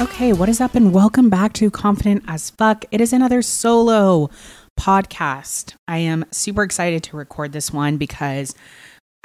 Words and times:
Okay, 0.00 0.32
what 0.32 0.48
is 0.48 0.60
up, 0.60 0.76
and 0.76 0.94
welcome 0.94 1.28
back 1.28 1.54
to 1.54 1.72
Confident 1.72 2.22
as 2.28 2.50
Fuck. 2.50 2.84
It 2.92 3.00
is 3.00 3.12
another 3.12 3.42
solo 3.42 4.30
podcast. 4.78 5.74
I 5.88 5.98
am 5.98 6.24
super 6.30 6.62
excited 6.62 7.02
to 7.02 7.16
record 7.16 7.50
this 7.50 7.72
one 7.72 7.96
because 7.96 8.54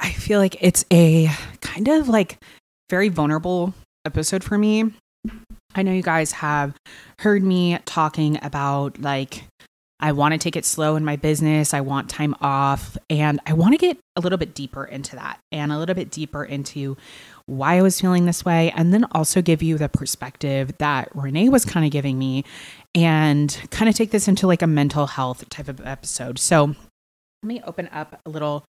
I 0.00 0.10
feel 0.10 0.40
like 0.40 0.56
it's 0.60 0.84
a 0.92 1.30
kind 1.60 1.86
of 1.86 2.08
like 2.08 2.42
very 2.90 3.08
vulnerable 3.08 3.72
episode 4.04 4.42
for 4.42 4.58
me. 4.58 4.92
I 5.76 5.82
know 5.82 5.92
you 5.92 6.02
guys 6.02 6.32
have 6.32 6.74
heard 7.20 7.44
me 7.44 7.78
talking 7.84 8.40
about 8.42 9.00
like 9.00 9.44
I 10.00 10.12
want 10.12 10.32
to 10.32 10.38
take 10.38 10.56
it 10.56 10.64
slow 10.64 10.96
in 10.96 11.04
my 11.04 11.16
business. 11.16 11.72
I 11.72 11.82
want 11.82 12.10
time 12.10 12.34
off. 12.40 12.98
And 13.08 13.40
I 13.46 13.52
want 13.52 13.72
to 13.72 13.78
get 13.78 13.96
a 14.16 14.20
little 14.20 14.38
bit 14.38 14.54
deeper 14.54 14.84
into 14.84 15.16
that 15.16 15.38
and 15.52 15.72
a 15.72 15.78
little 15.78 15.94
bit 15.94 16.10
deeper 16.10 16.44
into 16.44 16.96
why 17.46 17.76
I 17.76 17.82
was 17.82 18.00
feeling 18.00 18.26
this 18.26 18.44
way. 18.44 18.72
And 18.74 18.92
then 18.92 19.04
also 19.12 19.42
give 19.42 19.62
you 19.62 19.78
the 19.78 19.88
perspective 19.88 20.76
that 20.78 21.14
Renee 21.14 21.48
was 21.48 21.64
kind 21.64 21.84
of 21.84 21.92
giving 21.92 22.18
me 22.18 22.44
and 22.94 23.60
kind 23.70 23.88
of 23.88 23.94
take 23.94 24.10
this 24.10 24.28
into 24.28 24.46
like 24.46 24.62
a 24.62 24.66
mental 24.66 25.06
health 25.06 25.48
type 25.48 25.68
of 25.68 25.80
episode. 25.84 26.38
So 26.38 26.66
let 26.66 26.76
me 27.46 27.60
open 27.66 27.88
up 27.92 28.20
a 28.24 28.30
little 28.30 28.64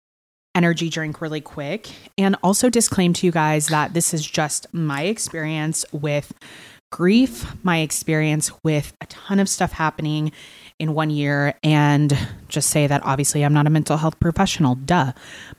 energy 0.55 0.89
drink 0.89 1.21
really 1.21 1.41
quick 1.41 1.89
and 2.19 2.37
also 2.43 2.69
disclaim 2.69 3.13
to 3.15 3.27
you 3.27 3.33
guys 3.33 3.69
that 3.69 3.95
this 3.95 4.13
is 4.13 4.25
just 4.25 4.67
my 4.73 5.03
experience 5.03 5.85
with 5.93 6.33
grief, 6.91 7.57
my 7.65 7.79
experience 7.79 8.51
with 8.63 8.93
a 9.01 9.07
ton 9.07 9.41
of 9.41 9.49
stuff 9.49 9.73
happening 9.73 10.31
in 10.83 10.95
one 10.95 11.11
year 11.11 11.55
and 11.63 12.19
just 12.49 12.71
say 12.71 12.89
that 12.89 13.01
obviously 13.05 13.45
I'm 13.45 13.55
not 13.55 13.69
a 13.69 13.71
mental 13.71 13.97
health 13.97 14.19
professional, 14.19 14.75
duh. 14.75 15.13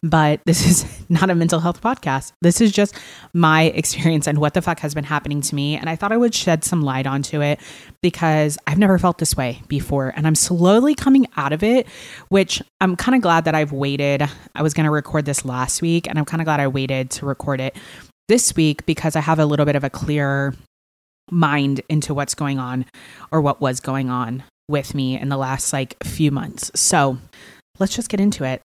But 0.03 0.41
this 0.45 0.65
is 0.65 1.01
not 1.09 1.29
a 1.29 1.35
mental 1.35 1.61
health 1.61 1.81
podcast. 1.81 2.33
This 2.41 2.59
is 2.59 2.73
just 2.73 2.93
my 3.33 3.63
experience 3.63 4.27
and 4.27 4.37
what 4.39 4.53
the 4.53 4.61
fuck 4.61 4.79
has 4.79 4.93
been 4.93 5.05
happening 5.05 5.39
to 5.39 5.55
me. 5.55 5.77
And 5.77 5.89
I 5.89 5.95
thought 5.95 6.11
I 6.11 6.17
would 6.17 6.35
shed 6.35 6.65
some 6.65 6.81
light 6.81 7.07
onto 7.07 7.41
it 7.41 7.61
because 8.01 8.57
I've 8.67 8.77
never 8.77 8.99
felt 8.99 9.17
this 9.17 9.37
way 9.37 9.61
before. 9.69 10.11
And 10.13 10.27
I'm 10.27 10.35
slowly 10.35 10.93
coming 10.93 11.25
out 11.37 11.53
of 11.53 11.63
it, 11.63 11.87
which 12.27 12.61
I'm 12.81 12.97
kind 12.97 13.15
of 13.15 13.21
glad 13.21 13.45
that 13.45 13.55
I've 13.55 13.71
waited. 13.71 14.29
I 14.55 14.61
was 14.61 14.73
going 14.73 14.85
to 14.85 14.91
record 14.91 15.23
this 15.23 15.45
last 15.45 15.81
week 15.81 16.05
and 16.05 16.19
I'm 16.19 16.25
kind 16.25 16.41
of 16.41 16.45
glad 16.45 16.59
I 16.59 16.67
waited 16.67 17.09
to 17.11 17.25
record 17.25 17.61
it 17.61 17.77
this 18.27 18.57
week 18.57 18.85
because 18.85 19.15
I 19.15 19.21
have 19.21 19.39
a 19.39 19.45
little 19.45 19.65
bit 19.65 19.77
of 19.77 19.85
a 19.85 19.89
clearer 19.89 20.53
mind 21.31 21.79
into 21.87 22.13
what's 22.13 22.35
going 22.35 22.59
on 22.59 22.85
or 23.31 23.39
what 23.39 23.61
was 23.61 23.79
going 23.79 24.09
on 24.09 24.43
with 24.67 24.95
me 24.95 25.19
in 25.19 25.29
the 25.29 25.37
last 25.37 25.73
like 25.73 26.01
few 26.03 26.31
months. 26.31 26.71
So 26.75 27.17
let's 27.79 27.95
just 27.95 28.09
get 28.09 28.19
into 28.19 28.43
it. 28.43 28.61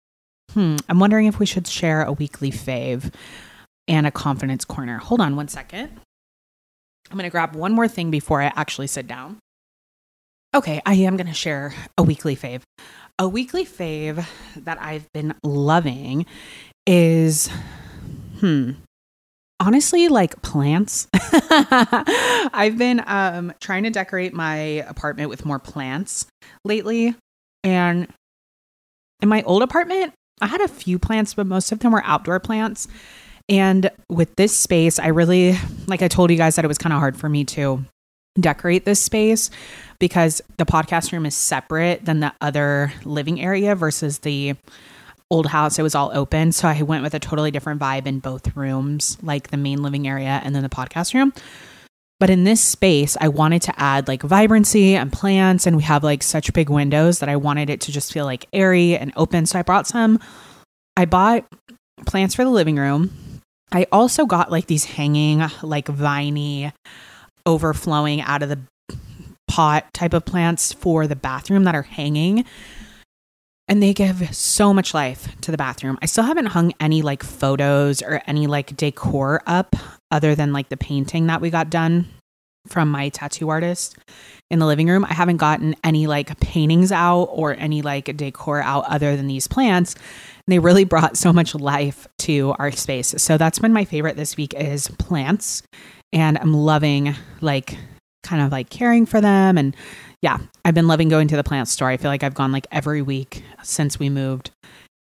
Hmm, 0.52 0.77
I'm 0.88 0.98
wondering 0.98 1.27
if 1.27 1.38
we 1.38 1.46
should 1.46 1.66
share 1.66 2.02
a 2.02 2.12
weekly 2.12 2.50
fave 2.50 3.12
and 3.86 4.06
a 4.06 4.10
confidence 4.10 4.64
corner. 4.64 4.98
Hold 4.98 5.20
on 5.20 5.36
one 5.36 5.48
second. 5.48 5.90
I'm 7.10 7.16
going 7.16 7.24
to 7.24 7.30
grab 7.30 7.55
one 7.55 7.72
more 7.72 7.88
thing 7.88 8.10
before 8.10 8.42
I 8.42 8.52
actually 8.55 8.86
sit 8.86 9.06
down. 9.06 9.39
Okay, 10.55 10.80
I 10.86 10.95
am 10.95 11.17
going 11.17 11.27
to 11.27 11.34
share 11.34 11.74
a 11.96 12.02
weekly 12.02 12.36
fave. 12.36 12.62
A 13.18 13.28
weekly 13.28 13.64
fave 13.64 14.27
that 14.56 14.80
I've 14.80 15.11
been 15.12 15.34
loving 15.42 16.27
is, 16.86 17.50
hmm, 18.40 18.73
honestly 19.61 20.08
like 20.08 20.41
plants. 20.42 21.08
I've 21.14 22.79
been 22.79 23.02
um 23.07 23.52
trying 23.61 23.85
to 23.85 23.91
decorate 23.91 24.33
my 24.33 24.57
apartment 24.57 25.30
with 25.30 25.45
more 25.45 25.58
plants 25.58 26.27
lately. 26.64 27.14
And 27.64 28.08
in 29.20 29.29
my 29.29 29.42
old 29.42 29.63
apartment 29.63 30.13
i 30.41 30.47
had 30.47 30.61
a 30.61 30.68
few 30.68 30.97
plants 31.01 31.35
but 31.35 31.45
most 31.45 31.73
of 31.73 31.80
them 31.80 31.92
were 31.92 32.05
outdoor 32.05 32.41
plants. 32.41 32.89
And 33.48 33.91
with 34.08 34.36
this 34.36 34.57
space 34.57 34.98
i 34.98 35.08
really 35.08 35.57
like 35.86 36.02
i 36.02 36.08
told 36.08 36.30
you 36.30 36.36
guys 36.36 36.57
that 36.57 36.64
it 36.64 36.68
was 36.68 36.79
kind 36.79 36.92
of 36.92 37.01
hard 37.01 37.17
for 37.17 37.29
me 37.29 37.45
to 37.45 37.85
decorate 38.39 38.85
this 38.85 39.01
space 39.01 39.51
because 39.98 40.41
the 40.58 40.67
podcast 40.67 41.13
room 41.13 41.27
is 41.27 41.35
separate 41.35 42.05
than 42.05 42.20
the 42.20 42.33
other 42.41 42.92
living 43.05 43.41
area 43.41 43.74
versus 43.74 44.20
the 44.20 44.55
old 45.30 45.46
house, 45.46 45.78
it 45.78 45.83
was 45.83 45.94
all 45.94 46.11
open. 46.14 46.52
So 46.52 46.68
I 46.68 46.83
went 46.83 47.02
with 47.02 47.14
a 47.14 47.18
totally 47.18 47.50
different 47.50 47.80
vibe 47.80 48.06
in 48.06 48.18
both 48.20 48.56
rooms, 48.56 49.18
like 49.22 49.48
the 49.48 49.56
main 49.56 49.83
living 49.83 50.08
area 50.08 50.40
and 50.42 50.55
then 50.55 50.62
the 50.62 50.68
podcast 50.68 51.14
room. 51.14 51.33
But 52.20 52.30
in 52.30 52.44
this 52.44 52.61
space, 52.61 53.16
I 53.20 53.28
wanted 53.28 53.62
to 53.62 53.80
add 53.80 54.08
like 54.08 54.22
vibrancy 54.22 54.96
and 54.96 55.12
plants, 55.12 55.67
and 55.67 55.77
we 55.77 55.84
have 55.84 56.02
like 56.02 56.22
such 56.22 56.52
big 56.52 56.68
windows 56.68 57.20
that 57.20 57.28
I 57.28 57.36
wanted 57.36 57.70
it 57.70 57.80
to 57.83 57.92
just 57.92 58.12
feel 58.12 58.24
like 58.24 58.46
airy 58.52 58.96
and 58.96 59.12
open. 59.17 59.46
So 59.46 59.58
I 59.58 59.62
brought 59.62 59.86
some, 59.86 60.18
I 60.96 61.05
bought 61.05 61.46
plants 62.06 62.34
for 62.34 62.42
the 62.42 62.50
living 62.50 62.77
room. 62.77 63.11
I 63.70 63.86
also 63.92 64.27
got 64.27 64.50
like 64.50 64.67
these 64.67 64.84
hanging, 64.84 65.44
like 65.62 65.86
viney, 65.88 66.72
overflowing 67.46 68.20
out 68.22 68.42
of 68.42 68.48
the 68.48 68.58
pot 69.46 69.92
type 69.94 70.12
of 70.12 70.24
plants 70.24 70.72
for 70.72 71.06
the 71.06 71.17
bathroom 71.17 71.64
that 71.64 71.74
are 71.74 71.83
hanging 71.83 72.44
and 73.68 73.83
they 73.83 73.92
give 73.92 74.34
so 74.34 74.73
much 74.73 74.95
life 74.95 75.29
to 75.42 75.51
the 75.51 75.56
bathroom. 75.56 75.98
I 76.02 76.06
still 76.06 76.24
haven't 76.24 76.46
hung 76.46 76.73
any 76.80 77.02
like 77.02 77.23
photos 77.23 78.02
or 78.02 78.23
any 78.27 78.46
like 78.46 78.77
decor 78.77 79.42
up 79.46 79.77
other 80.11 80.34
than 80.34 80.52
like 80.52 80.70
the 80.70 80.77
painting 80.77 81.27
that 81.27 81.40
we 81.40 81.51
got 81.51 81.70
done 81.70 82.08
from 82.67 82.90
my 82.90 83.08
tattoo 83.11 83.48
artist 83.48 83.96
in 84.51 84.58
the 84.58 84.67
living 84.67 84.89
room. 84.89 85.05
I 85.05 85.12
haven't 85.12 85.36
gotten 85.36 85.77
any 85.84 86.06
like 86.06 86.39
paintings 86.40 86.92
out 86.92 87.24
or 87.24 87.55
any 87.55 87.83
like 87.83 88.17
decor 88.17 88.62
out 88.62 88.84
other 88.86 89.17
than 89.17 89.27
these 89.27 89.46
plants. 89.46 89.95
And 89.95 90.52
they 90.52 90.58
really 90.58 90.85
brought 90.85 91.17
so 91.17 91.33
much 91.33 91.55
life 91.55 92.08
to 92.20 92.55
our 92.58 92.70
space. 92.70 93.14
So 93.18 93.36
that's 93.36 93.58
been 93.58 93.73
my 93.73 93.85
favorite 93.85 94.17
this 94.17 94.36
week 94.36 94.55
is 94.55 94.89
plants. 94.98 95.62
And 96.12 96.39
I'm 96.39 96.55
loving 96.55 97.14
like 97.40 97.77
kind 98.23 98.42
of 98.42 98.50
like 98.50 98.70
caring 98.70 99.06
for 99.06 99.20
them 99.20 99.58
and 99.58 99.77
yeah, 100.20 100.39
I've 100.68 100.74
been 100.74 100.86
loving 100.86 101.08
going 101.08 101.29
to 101.29 101.36
the 101.36 101.42
plant 101.42 101.67
store. 101.67 101.89
I 101.89 101.96
feel 101.96 102.11
like 102.11 102.23
I've 102.23 102.34
gone 102.34 102.52
like 102.52 102.67
every 102.70 103.01
week 103.01 103.42
since 103.62 103.98
we 103.98 104.11
moved. 104.11 104.51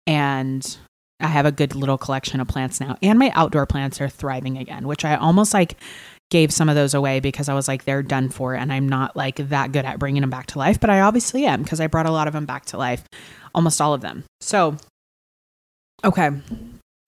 And 0.08 0.76
I 1.20 1.28
have 1.28 1.46
a 1.46 1.52
good 1.52 1.76
little 1.76 1.96
collection 1.96 2.40
of 2.40 2.48
plants 2.48 2.80
now. 2.80 2.96
And 3.00 3.16
my 3.16 3.30
outdoor 3.36 3.64
plants 3.66 4.00
are 4.00 4.08
thriving 4.08 4.58
again, 4.58 4.88
which 4.88 5.04
I 5.04 5.14
almost 5.14 5.54
like 5.54 5.76
gave 6.32 6.52
some 6.52 6.68
of 6.68 6.74
those 6.74 6.94
away 6.94 7.20
because 7.20 7.48
I 7.48 7.54
was 7.54 7.68
like, 7.68 7.84
they're 7.84 8.02
done 8.02 8.28
for. 8.28 8.56
And 8.56 8.72
I'm 8.72 8.88
not 8.88 9.14
like 9.14 9.36
that 9.36 9.70
good 9.70 9.84
at 9.84 10.00
bringing 10.00 10.22
them 10.22 10.30
back 10.30 10.46
to 10.46 10.58
life, 10.58 10.80
but 10.80 10.90
I 10.90 10.98
obviously 10.98 11.46
am 11.46 11.62
because 11.62 11.78
I 11.78 11.86
brought 11.86 12.06
a 12.06 12.10
lot 12.10 12.26
of 12.26 12.32
them 12.32 12.44
back 12.44 12.64
to 12.66 12.76
life, 12.76 13.04
almost 13.54 13.80
all 13.80 13.94
of 13.94 14.00
them. 14.00 14.24
So, 14.40 14.76
okay, 16.02 16.30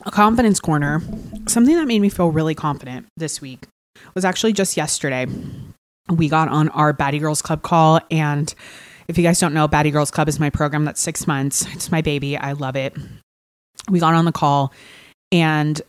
a 0.06 0.10
confidence 0.12 0.60
corner. 0.60 1.02
Something 1.48 1.74
that 1.74 1.88
made 1.88 1.98
me 1.98 2.08
feel 2.08 2.30
really 2.30 2.54
confident 2.54 3.06
this 3.16 3.40
week 3.40 3.66
was 4.14 4.24
actually 4.24 4.52
just 4.52 4.76
yesterday 4.76 5.26
we 6.10 6.28
got 6.28 6.48
on 6.48 6.68
our 6.70 6.92
Baddy 6.92 7.20
Girls 7.20 7.42
Club 7.42 7.62
call. 7.62 8.00
And 8.10 8.52
if 9.08 9.16
you 9.18 9.24
guys 9.24 9.40
don't 9.40 9.54
know, 9.54 9.68
Baddy 9.68 9.92
Girls 9.92 10.10
Club 10.10 10.28
is 10.28 10.38
my 10.38 10.50
program 10.50 10.84
that's 10.84 11.00
six 11.00 11.26
months. 11.26 11.66
It's 11.74 11.90
my 11.90 12.02
baby. 12.02 12.36
I 12.36 12.52
love 12.52 12.76
it. 12.76 12.96
We 13.88 14.00
got 14.00 14.14
on 14.14 14.24
the 14.24 14.32
call 14.32 14.72
and 15.32 15.80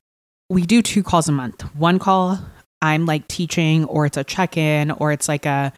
we 0.50 0.65
do 0.65 0.81
two 0.81 1.03
calls 1.03 1.27
a 1.27 1.31
month. 1.31 1.62
One 1.75 2.00
call, 2.00 2.39
I'm 2.81 3.06
like 3.06 3.27
teaching, 3.27 3.85
or 3.85 4.06
it's 4.06 4.17
a 4.17 4.23
check 4.23 4.57
in, 4.57 4.91
or 4.91 5.12
it's 5.12 5.27
like 5.27 5.45
a 5.45 5.73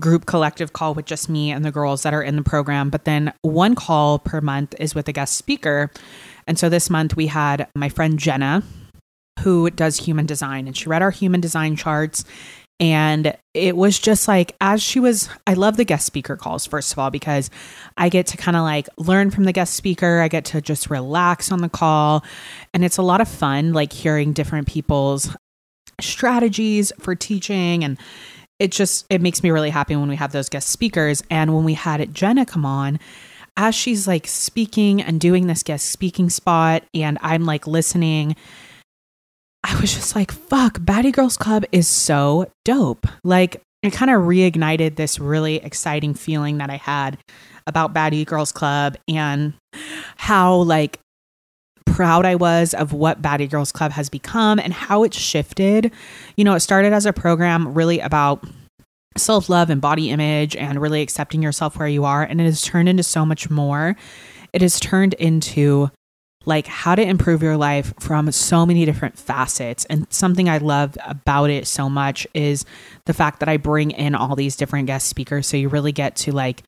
group 0.00 0.26
collective 0.26 0.72
call 0.72 0.94
with 0.94 1.06
just 1.06 1.28
me 1.28 1.50
and 1.50 1.64
the 1.64 1.70
girls 1.70 2.02
that 2.02 2.12
are 2.12 2.22
in 2.22 2.36
the 2.36 2.42
program. 2.42 2.90
But 2.90 3.04
then 3.04 3.32
one 3.42 3.74
call 3.74 4.18
per 4.18 4.40
month 4.40 4.74
is 4.78 4.94
with 4.94 5.08
a 5.08 5.12
guest 5.12 5.36
speaker. 5.36 5.90
And 6.46 6.58
so 6.58 6.68
this 6.68 6.90
month 6.90 7.16
we 7.16 7.28
had 7.28 7.68
my 7.76 7.88
friend 7.88 8.18
Jenna, 8.18 8.62
who 9.40 9.70
does 9.70 9.98
human 9.98 10.26
design, 10.26 10.66
and 10.66 10.76
she 10.76 10.88
read 10.88 11.02
our 11.02 11.10
human 11.10 11.40
design 11.40 11.76
charts 11.76 12.24
and 12.80 13.36
it 13.54 13.76
was 13.76 13.98
just 13.98 14.26
like, 14.26 14.56
as 14.60 14.82
she 14.82 14.98
was, 14.98 15.28
I 15.46 15.54
love 15.54 15.76
the 15.76 15.84
guest 15.84 16.04
speaker 16.04 16.36
calls, 16.36 16.66
first 16.66 16.92
of 16.92 16.98
all, 16.98 17.10
because 17.10 17.48
I 17.96 18.08
get 18.08 18.26
to 18.28 18.36
kind 18.36 18.56
of 18.56 18.64
like 18.64 18.88
learn 18.96 19.30
from 19.30 19.44
the 19.44 19.52
guest 19.52 19.74
speaker. 19.74 20.20
I 20.20 20.28
get 20.28 20.46
to 20.46 20.60
just 20.60 20.90
relax 20.90 21.52
on 21.52 21.60
the 21.60 21.68
call. 21.68 22.24
And 22.74 22.84
it's 22.84 22.96
a 22.96 23.02
lot 23.02 23.20
of 23.20 23.28
fun, 23.28 23.72
like 23.72 23.92
hearing 23.92 24.32
different 24.32 24.66
people's 24.66 25.36
strategies 26.00 26.92
for 26.98 27.14
teaching. 27.14 27.84
And 27.84 27.98
it 28.58 28.72
just, 28.72 29.06
it 29.10 29.20
makes 29.20 29.42
me 29.42 29.50
really 29.50 29.70
happy 29.70 29.94
when 29.94 30.08
we 30.08 30.16
have 30.16 30.32
those 30.32 30.48
guest 30.48 30.68
speakers. 30.68 31.22
And 31.30 31.54
when 31.54 31.64
we 31.64 31.74
had 31.74 32.12
Jenna 32.12 32.46
come 32.46 32.64
on, 32.64 32.98
as 33.56 33.74
she's 33.74 34.08
like 34.08 34.26
speaking 34.26 35.02
and 35.02 35.20
doing 35.20 35.46
this 35.46 35.62
guest 35.62 35.90
speaking 35.90 36.30
spot, 36.30 36.82
and 36.94 37.18
I'm 37.20 37.44
like 37.44 37.66
listening 37.66 38.34
I 39.64 39.80
was 39.80 39.94
just 39.94 40.16
like, 40.16 40.32
fuck, 40.32 40.78
Baddy 40.80 41.12
Girls 41.12 41.36
Club 41.36 41.64
is 41.72 41.86
so 41.86 42.50
dope. 42.64 43.06
Like, 43.22 43.62
it 43.82 43.92
kind 43.92 44.10
of 44.10 44.22
reignited 44.22 44.96
this 44.96 45.18
really 45.18 45.56
exciting 45.56 46.14
feeling 46.14 46.58
that 46.58 46.70
I 46.70 46.76
had 46.76 47.18
about 47.66 47.94
Baddy 47.94 48.26
Girls 48.26 48.52
Club 48.52 48.96
and 49.08 49.54
how, 50.16 50.56
like, 50.56 50.98
proud 51.86 52.24
I 52.24 52.34
was 52.36 52.74
of 52.74 52.92
what 52.92 53.22
Baddy 53.22 53.48
Girls 53.48 53.72
Club 53.72 53.92
has 53.92 54.08
become 54.08 54.58
and 54.58 54.72
how 54.72 55.04
it's 55.04 55.18
shifted. 55.18 55.92
You 56.36 56.44
know, 56.44 56.54
it 56.54 56.60
started 56.60 56.92
as 56.92 57.06
a 57.06 57.12
program 57.12 57.74
really 57.74 58.00
about 58.00 58.44
self 59.16 59.48
love 59.48 59.70
and 59.70 59.80
body 59.80 60.10
image 60.10 60.56
and 60.56 60.80
really 60.80 61.02
accepting 61.02 61.42
yourself 61.42 61.78
where 61.78 61.88
you 61.88 62.04
are. 62.04 62.22
And 62.22 62.40
it 62.40 62.44
has 62.44 62.62
turned 62.62 62.88
into 62.88 63.02
so 63.02 63.26
much 63.26 63.50
more. 63.50 63.96
It 64.52 64.62
has 64.62 64.80
turned 64.80 65.14
into 65.14 65.90
like 66.44 66.66
how 66.66 66.94
to 66.94 67.02
improve 67.02 67.42
your 67.42 67.56
life 67.56 67.94
from 68.00 68.30
so 68.32 68.66
many 68.66 68.84
different 68.84 69.18
facets. 69.18 69.84
And 69.86 70.06
something 70.12 70.48
I 70.48 70.58
love 70.58 70.96
about 71.06 71.50
it 71.50 71.66
so 71.66 71.88
much 71.88 72.26
is 72.34 72.64
the 73.06 73.14
fact 73.14 73.40
that 73.40 73.48
I 73.48 73.56
bring 73.56 73.90
in 73.90 74.14
all 74.14 74.36
these 74.36 74.56
different 74.56 74.86
guest 74.86 75.08
speakers. 75.08 75.46
So 75.46 75.56
you 75.56 75.68
really 75.68 75.92
get 75.92 76.16
to 76.16 76.32
like 76.32 76.62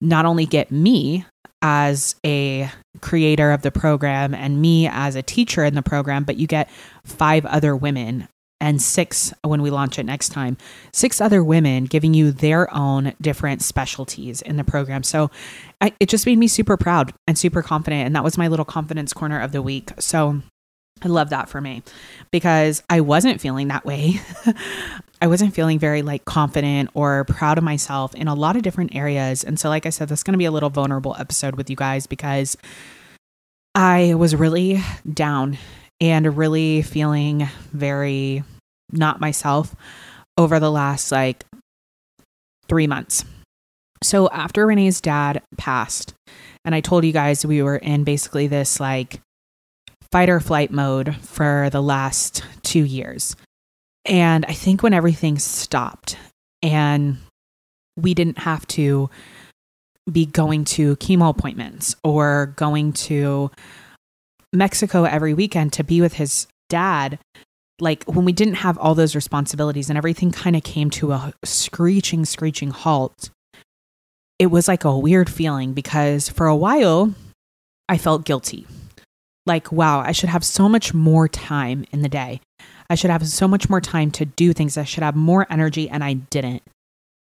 not 0.00 0.24
only 0.26 0.46
get 0.46 0.70
me 0.70 1.24
as 1.62 2.14
a 2.24 2.70
creator 3.00 3.52
of 3.52 3.62
the 3.62 3.70
program 3.70 4.34
and 4.34 4.60
me 4.60 4.88
as 4.88 5.14
a 5.14 5.22
teacher 5.22 5.64
in 5.64 5.74
the 5.74 5.82
program, 5.82 6.24
but 6.24 6.36
you 6.36 6.46
get 6.46 6.70
five 7.04 7.44
other 7.46 7.76
women 7.76 8.28
and 8.60 8.80
six 8.80 9.32
when 9.42 9.62
we 9.62 9.70
launch 9.70 9.98
it 9.98 10.04
next 10.04 10.30
time. 10.30 10.56
Six 10.92 11.20
other 11.20 11.42
women 11.42 11.84
giving 11.84 12.14
you 12.14 12.32
their 12.32 12.72
own 12.74 13.14
different 13.20 13.62
specialties 13.62 14.42
in 14.42 14.56
the 14.56 14.64
program. 14.64 15.02
So 15.02 15.30
I, 15.80 15.92
it 16.00 16.08
just 16.08 16.26
made 16.26 16.38
me 16.38 16.48
super 16.48 16.76
proud 16.76 17.12
and 17.26 17.38
super 17.38 17.62
confident 17.62 18.06
and 18.06 18.16
that 18.16 18.24
was 18.24 18.38
my 18.38 18.48
little 18.48 18.64
confidence 18.64 19.12
corner 19.12 19.40
of 19.40 19.52
the 19.52 19.62
week. 19.62 19.90
So 19.98 20.40
i 21.02 21.08
love 21.08 21.30
that 21.30 21.48
for 21.48 21.62
me 21.62 21.82
because 22.30 22.82
i 22.90 23.00
wasn't 23.00 23.40
feeling 23.40 23.68
that 23.68 23.84
way. 23.84 24.20
I 25.22 25.26
wasn't 25.26 25.54
feeling 25.54 25.78
very 25.78 26.00
like 26.00 26.24
confident 26.24 26.88
or 26.94 27.24
proud 27.24 27.58
of 27.58 27.64
myself 27.64 28.14
in 28.14 28.26
a 28.26 28.34
lot 28.34 28.56
of 28.56 28.62
different 28.62 28.94
areas. 28.94 29.44
And 29.44 29.58
so 29.60 29.68
like 29.68 29.86
i 29.86 29.90
said 29.90 30.08
that's 30.08 30.22
going 30.22 30.32
to 30.32 30.38
be 30.38 30.44
a 30.46 30.50
little 30.50 30.70
vulnerable 30.70 31.16
episode 31.18 31.56
with 31.56 31.68
you 31.70 31.76
guys 31.76 32.06
because 32.06 32.56
I 33.74 34.14
was 34.14 34.34
really 34.34 34.82
down 35.12 35.56
and 36.00 36.36
really 36.36 36.82
feeling 36.82 37.48
very 37.72 38.42
not 38.92 39.20
myself 39.20 39.74
over 40.36 40.58
the 40.58 40.70
last 40.70 41.12
like 41.12 41.44
three 42.68 42.86
months. 42.86 43.24
So 44.02 44.28
after 44.30 44.66
Renee's 44.66 45.00
dad 45.00 45.42
passed, 45.58 46.14
and 46.64 46.74
I 46.74 46.80
told 46.80 47.04
you 47.04 47.12
guys 47.12 47.44
we 47.44 47.62
were 47.62 47.76
in 47.76 48.04
basically 48.04 48.46
this 48.46 48.80
like 48.80 49.20
fight 50.10 50.28
or 50.28 50.40
flight 50.40 50.70
mode 50.70 51.14
for 51.16 51.68
the 51.70 51.82
last 51.82 52.42
two 52.62 52.84
years. 52.84 53.36
And 54.06 54.44
I 54.46 54.52
think 54.52 54.82
when 54.82 54.94
everything 54.94 55.38
stopped 55.38 56.16
and 56.62 57.18
we 57.96 58.14
didn't 58.14 58.38
have 58.38 58.66
to 58.68 59.10
be 60.10 60.26
going 60.26 60.64
to 60.64 60.96
chemo 60.96 61.30
appointments 61.30 61.94
or 62.02 62.54
going 62.56 62.92
to 62.94 63.50
Mexico 64.52 65.04
every 65.04 65.34
weekend 65.34 65.72
to 65.74 65.84
be 65.84 66.00
with 66.00 66.14
his 66.14 66.46
dad, 66.68 67.18
like 67.80 68.04
when 68.04 68.24
we 68.24 68.32
didn't 68.32 68.54
have 68.54 68.78
all 68.78 68.94
those 68.94 69.14
responsibilities 69.14 69.88
and 69.88 69.96
everything 69.96 70.32
kind 70.32 70.56
of 70.56 70.62
came 70.62 70.90
to 70.90 71.12
a 71.12 71.32
screeching, 71.44 72.24
screeching 72.24 72.70
halt, 72.70 73.30
it 74.38 74.46
was 74.46 74.68
like 74.68 74.84
a 74.84 74.98
weird 74.98 75.30
feeling 75.30 75.72
because 75.72 76.28
for 76.28 76.46
a 76.46 76.56
while 76.56 77.14
I 77.88 77.98
felt 77.98 78.24
guilty. 78.24 78.66
Like, 79.46 79.72
wow, 79.72 80.00
I 80.00 80.12
should 80.12 80.28
have 80.28 80.44
so 80.44 80.68
much 80.68 80.94
more 80.94 81.26
time 81.26 81.84
in 81.90 82.02
the 82.02 82.08
day. 82.08 82.40
I 82.88 82.94
should 82.94 83.10
have 83.10 83.26
so 83.26 83.48
much 83.48 83.68
more 83.68 83.80
time 83.80 84.10
to 84.12 84.24
do 84.24 84.52
things. 84.52 84.76
I 84.76 84.84
should 84.84 85.02
have 85.02 85.16
more 85.16 85.46
energy, 85.50 85.88
and 85.88 86.04
I 86.04 86.14
didn't. 86.14 86.62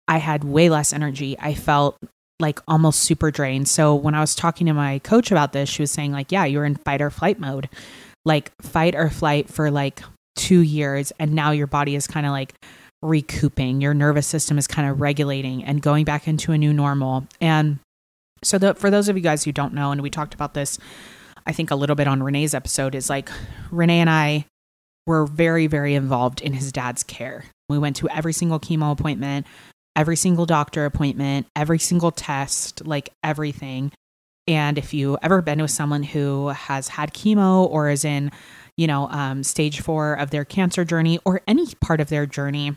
I 0.08 0.18
had 0.18 0.44
way 0.44 0.70
less 0.70 0.92
energy. 0.92 1.36
I 1.38 1.54
felt 1.54 1.96
like 2.41 2.61
almost 2.69 3.00
super 3.00 3.31
drained. 3.31 3.69
So 3.69 3.94
when 3.94 4.15
I 4.15 4.21
was 4.21 4.35
talking 4.35 4.67
to 4.67 4.75
my 4.75 4.99
coach 5.00 5.31
about 5.31 5.53
this, 5.53 5.69
she 5.69 5.83
was 5.83 5.91
saying 5.91 6.12
like, 6.12 6.31
yeah, 6.31 6.44
you're 6.44 6.65
in 6.65 6.77
fight 6.77 7.00
or 7.00 7.11
flight 7.11 7.38
mode. 7.38 7.69
Like 8.25 8.50
fight 8.61 8.94
or 8.94 9.09
flight 9.09 9.49
for 9.49 9.71
like 9.71 10.03
2 10.37 10.61
years 10.61 11.12
and 11.19 11.33
now 11.33 11.53
your 11.53 11.67
body 11.67 11.94
is 11.94 12.06
kind 12.06 12.27
of 12.27 12.33
like 12.33 12.55
recouping. 13.03 13.81
Your 13.81 13.94
nervous 13.94 14.27
system 14.27 14.59
is 14.59 14.67
kind 14.67 14.88
of 14.88 15.00
regulating 15.00 15.65
and 15.65 15.81
going 15.81 16.05
back 16.05 16.29
into 16.29 16.53
a 16.53 16.59
new 16.59 16.73
normal. 16.73 17.27
And 17.41 17.79
so 18.43 18.59
the, 18.59 18.75
for 18.75 18.91
those 18.91 19.09
of 19.09 19.17
you 19.17 19.23
guys 19.23 19.44
who 19.44 19.53
don't 19.53 19.73
know 19.73 19.93
and 19.93 20.03
we 20.03 20.11
talked 20.11 20.35
about 20.35 20.55
this 20.55 20.79
I 21.47 21.53
think 21.53 21.71
a 21.71 21.77
little 21.77 21.94
bit 21.94 22.09
on 22.09 22.23
Renee's 22.23 22.55
episode 22.55 22.94
is 22.97 23.09
like 23.09 23.31
Renee 23.71 24.00
and 24.00 24.11
I 24.11 24.47
were 25.06 25.27
very 25.27 25.69
very 25.69 25.94
involved 25.94 26.41
in 26.41 26.53
his 26.53 26.73
dad's 26.73 27.05
care. 27.05 27.44
We 27.69 27.79
went 27.79 27.97
to 27.97 28.09
every 28.09 28.33
single 28.33 28.59
chemo 28.59 28.91
appointment 28.91 29.47
every 29.96 30.16
single 30.16 30.46
doctor 30.46 30.84
appointment, 30.84 31.46
every 31.56 31.78
single 31.78 32.12
test, 32.12 32.87
like 32.87 33.10
everything. 33.25 33.90
And 34.46 34.78
if 34.78 34.94
you 34.94 35.19
ever 35.22 35.43
been 35.43 35.60
with 35.60 35.72
someone 35.72 36.04
who 36.04 36.48
has 36.48 36.88
had 36.88 37.12
chemo 37.12 37.69
or 37.69 37.90
is 37.90 38.04
in, 38.04 38.31
you 38.76 38.87
know, 38.87 39.08
um, 39.08 39.43
stage 39.43 39.81
four 39.81 40.14
of 40.14 40.31
their 40.31 40.44
cancer 40.44 40.84
journey 40.84 41.19
or 41.25 41.40
any 41.48 41.66
part 41.81 42.00
of 42.00 42.08
their 42.08 42.26
journey 42.26 42.76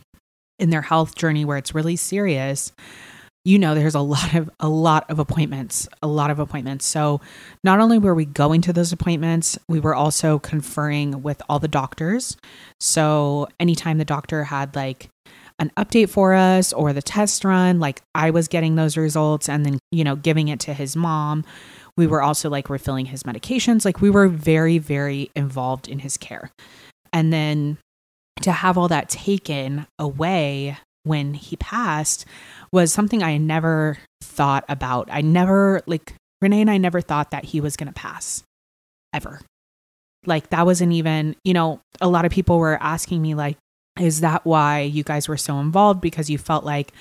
in 0.58 0.72
their 0.72 0.82
health 0.82 1.16
journey 1.16 1.46
where 1.46 1.58
it's 1.58 1.76
really 1.76 1.96
serious, 1.96 2.72
you 3.46 3.58
know 3.58 3.74
there's 3.74 3.96
a 3.96 4.02
lot 4.02 4.36
of 4.36 4.50
a 4.60 4.70
lot 4.70 5.10
of 5.10 5.18
appointments 5.18 5.88
a 6.04 6.08
lot 6.08 6.30
of 6.30 6.40
appointments 6.40 6.86
so 6.86 7.22
not 7.64 7.80
only 7.80 7.98
were 7.98 8.14
we 8.14 8.26
going 8.26 8.62
to 8.62 8.74
those 8.74 8.92
appointments 8.92 9.58
we 9.68 9.80
were 9.80 9.96
also 9.96 10.40
conferring 10.40 11.24
with 11.24 11.42
all 11.48 11.60
the 11.60 11.68
doctors 11.68 12.36
so 12.80 13.48
anytime 13.60 13.98
the 13.98 14.06
doctor 14.06 14.44
had 14.44 14.76
like 14.76 15.10
an 15.60 15.72
update 15.78 16.10
for 16.10 16.34
us 16.34 16.74
or 16.74 16.94
the 16.94 17.02
test 17.02 17.44
run. 17.44 17.80
Like 17.80 18.02
I 18.16 18.32
was 18.32 18.48
getting 18.48 18.76
those 18.76 18.98
results 18.98 19.50
and 19.50 19.66
then, 19.66 19.80
you 19.92 20.04
know, 20.04 20.16
giving 20.16 20.48
it 20.48 20.60
to 20.62 20.74
his 20.74 20.96
mom. 20.96 21.44
We 21.98 22.08
were 22.08 22.22
also 22.22 22.50
like 22.50 22.70
refilling 22.70 23.08
his 23.08 23.24
medications. 23.24 23.86
Like 23.86 24.02
we 24.02 24.10
were 24.10 24.28
very, 24.28 24.78
very 24.78 25.30
involved 25.36 25.88
in 25.88 26.00
his 26.00 26.18
care. 26.18 26.50
And 27.12 27.34
then 27.34 27.78
to 28.42 28.52
have 28.52 28.78
all 28.78 28.88
that 28.88 29.10
taken 29.10 29.86
away 29.98 30.78
when 31.04 31.34
he 31.34 31.56
passed 31.58 32.26
was 32.72 32.94
something 32.94 33.24
I 33.24 33.38
never 33.38 33.98
thought 34.22 34.64
about. 34.70 35.10
I 35.12 35.22
never, 35.22 35.82
like, 35.86 36.14
Renee 36.42 36.62
and 36.62 36.72
I 36.72 36.78
never 36.78 37.02
thought 37.02 37.32
that 37.32 37.46
he 37.46 37.60
was 37.60 37.76
going 37.76 37.88
to 37.88 37.94
pass 37.94 38.44
ever. 39.14 39.42
Like, 40.26 40.50
that 40.50 40.66
wasn't 40.66 40.94
even, 40.94 41.36
you 41.44 41.54
know, 41.54 41.82
a 42.00 42.08
lot 42.08 42.26
of 42.26 42.32
people 42.32 42.60
were 42.60 42.78
asking 42.82 43.22
me, 43.22 43.34
like, 43.34 43.58
is 44.00 44.22
that 44.22 44.46
why 44.46 44.82
you 44.82 45.04
guys 45.04 45.28
were 45.28 45.38
so 45.38 45.60
involved? 45.60 46.02
Because 46.02 46.30
you 46.30 46.38
felt 46.38 46.64
like, 46.64 46.92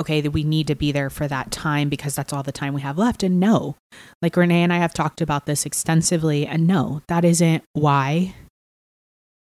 okay, 0.00 0.20
that 0.20 0.30
we 0.30 0.42
need 0.42 0.66
to 0.66 0.74
be 0.74 0.92
there 0.92 1.10
for 1.10 1.28
that 1.28 1.50
time 1.50 1.88
because 1.88 2.14
that's 2.14 2.32
all 2.32 2.42
the 2.42 2.52
time 2.52 2.74
we 2.74 2.80
have 2.80 2.98
left. 2.98 3.22
And 3.22 3.38
no, 3.38 3.76
like 4.20 4.36
Renee 4.36 4.62
and 4.62 4.72
I 4.72 4.78
have 4.78 4.94
talked 4.94 5.20
about 5.20 5.46
this 5.46 5.64
extensively. 5.66 6.46
And 6.46 6.66
no, 6.66 7.02
that 7.08 7.24
isn't 7.24 7.62
why 7.72 8.34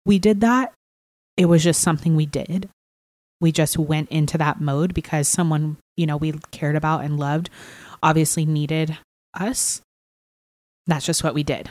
we 0.05 0.19
did 0.19 0.41
that. 0.41 0.73
It 1.37 1.45
was 1.45 1.63
just 1.63 1.81
something 1.81 2.15
we 2.15 2.25
did. 2.25 2.69
We 3.39 3.51
just 3.51 3.77
went 3.77 4.09
into 4.09 4.37
that 4.37 4.61
mode 4.61 4.93
because 4.93 5.27
someone, 5.27 5.77
you 5.97 6.05
know, 6.05 6.17
we 6.17 6.33
cared 6.51 6.75
about 6.75 7.03
and 7.03 7.19
loved 7.19 7.49
obviously 8.01 8.45
needed 8.45 8.97
us. 9.33 9.81
That's 10.87 11.05
just 11.05 11.23
what 11.23 11.33
we 11.33 11.43
did. 11.43 11.69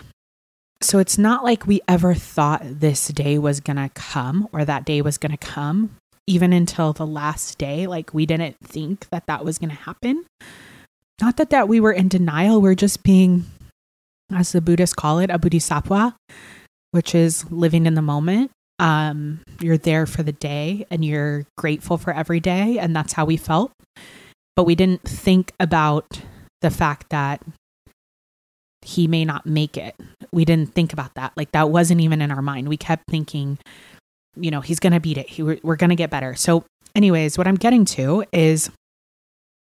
So 0.82 0.98
it's 0.98 1.16
not 1.16 1.44
like 1.44 1.66
we 1.66 1.80
ever 1.86 2.14
thought 2.14 2.62
this 2.64 3.08
day 3.08 3.38
was 3.38 3.60
going 3.60 3.76
to 3.76 3.88
come 3.94 4.48
or 4.52 4.64
that 4.64 4.84
day 4.84 5.00
was 5.00 5.16
going 5.16 5.30
to 5.30 5.38
come, 5.38 5.96
even 6.26 6.52
until 6.52 6.92
the 6.92 7.06
last 7.06 7.56
day. 7.56 7.86
Like 7.86 8.12
we 8.12 8.26
didn't 8.26 8.56
think 8.64 9.08
that 9.10 9.26
that 9.26 9.44
was 9.44 9.58
going 9.58 9.70
to 9.70 9.76
happen. 9.76 10.24
Not 11.20 11.36
that 11.36 11.50
that 11.50 11.68
we 11.68 11.78
were 11.78 11.92
in 11.92 12.08
denial, 12.08 12.60
we're 12.60 12.74
just 12.74 13.04
being 13.04 13.44
as 14.34 14.52
the 14.52 14.60
Buddhists 14.60 14.94
call 14.94 15.18
it, 15.18 15.30
a 15.30 15.38
bodhisattva, 15.38 16.16
which 16.90 17.14
is 17.14 17.50
living 17.50 17.86
in 17.86 17.94
the 17.94 18.02
moment. 18.02 18.50
Um, 18.78 19.40
you're 19.60 19.78
there 19.78 20.06
for 20.06 20.22
the 20.22 20.32
day 20.32 20.86
and 20.90 21.04
you're 21.04 21.46
grateful 21.56 21.98
for 21.98 22.12
every 22.12 22.40
day, 22.40 22.78
and 22.78 22.96
that's 22.96 23.12
how 23.12 23.24
we 23.24 23.36
felt. 23.36 23.72
But 24.56 24.64
we 24.64 24.74
didn't 24.74 25.02
think 25.02 25.52
about 25.60 26.22
the 26.60 26.70
fact 26.70 27.10
that 27.10 27.42
he 28.82 29.06
may 29.06 29.24
not 29.24 29.46
make 29.46 29.76
it. 29.76 29.94
We 30.32 30.44
didn't 30.44 30.74
think 30.74 30.92
about 30.92 31.14
that. 31.14 31.32
Like 31.36 31.52
that 31.52 31.70
wasn't 31.70 32.00
even 32.00 32.20
in 32.20 32.30
our 32.30 32.42
mind. 32.42 32.68
We 32.68 32.76
kept 32.76 33.08
thinking, 33.08 33.58
you 34.36 34.50
know, 34.50 34.60
he's 34.60 34.80
going 34.80 34.92
to 34.92 35.00
beat 35.00 35.18
it. 35.18 35.28
He, 35.28 35.42
we're 35.42 35.76
going 35.76 35.90
to 35.90 35.96
get 35.96 36.10
better. 36.10 36.34
So, 36.34 36.64
anyways, 36.94 37.38
what 37.38 37.46
I'm 37.46 37.56
getting 37.56 37.84
to 37.86 38.24
is 38.32 38.70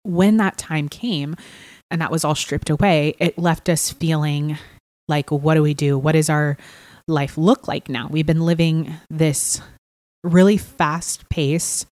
when 0.04 0.38
that 0.38 0.58
time 0.58 0.90
came 0.90 1.36
and 1.90 2.02
that 2.02 2.12
was 2.12 2.24
all 2.24 2.36
stripped 2.36 2.70
away, 2.70 3.16
it 3.20 3.38
left 3.38 3.70
us 3.70 3.92
feeling 3.92 4.58
like, 5.08 5.30
what 5.30 5.56
do 5.56 5.62
we 5.62 5.74
do? 5.74 5.98
What 5.98 6.14
does 6.14 6.30
our 6.30 6.58
life 7.08 7.38
look 7.38 7.68
like 7.68 7.90
now? 7.90 8.08
We've 8.10 8.26
been 8.26 8.46
living 8.46 8.94
this 9.10 9.62
really 10.24 10.58
fast 10.58 11.28
paced 11.30 11.88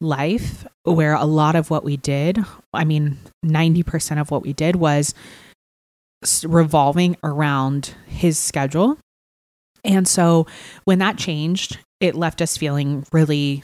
life 0.00 0.66
where 0.84 1.14
a 1.14 1.24
lot 1.24 1.56
of 1.56 1.70
what 1.70 1.84
we 1.84 1.96
did, 1.96 2.38
I 2.72 2.84
mean, 2.84 3.18
90% 3.44 4.20
of 4.20 4.30
what 4.30 4.42
we 4.42 4.52
did 4.52 4.76
was 4.76 5.14
revolving 6.44 7.16
around 7.22 7.94
his 8.06 8.38
schedule 8.38 8.98
And 9.86 10.06
so 10.08 10.46
when 10.84 10.98
that 10.98 11.16
changed, 11.16 11.78
it 12.00 12.14
left 12.14 12.42
us 12.42 12.56
feeling 12.56 13.06
really 13.12 13.62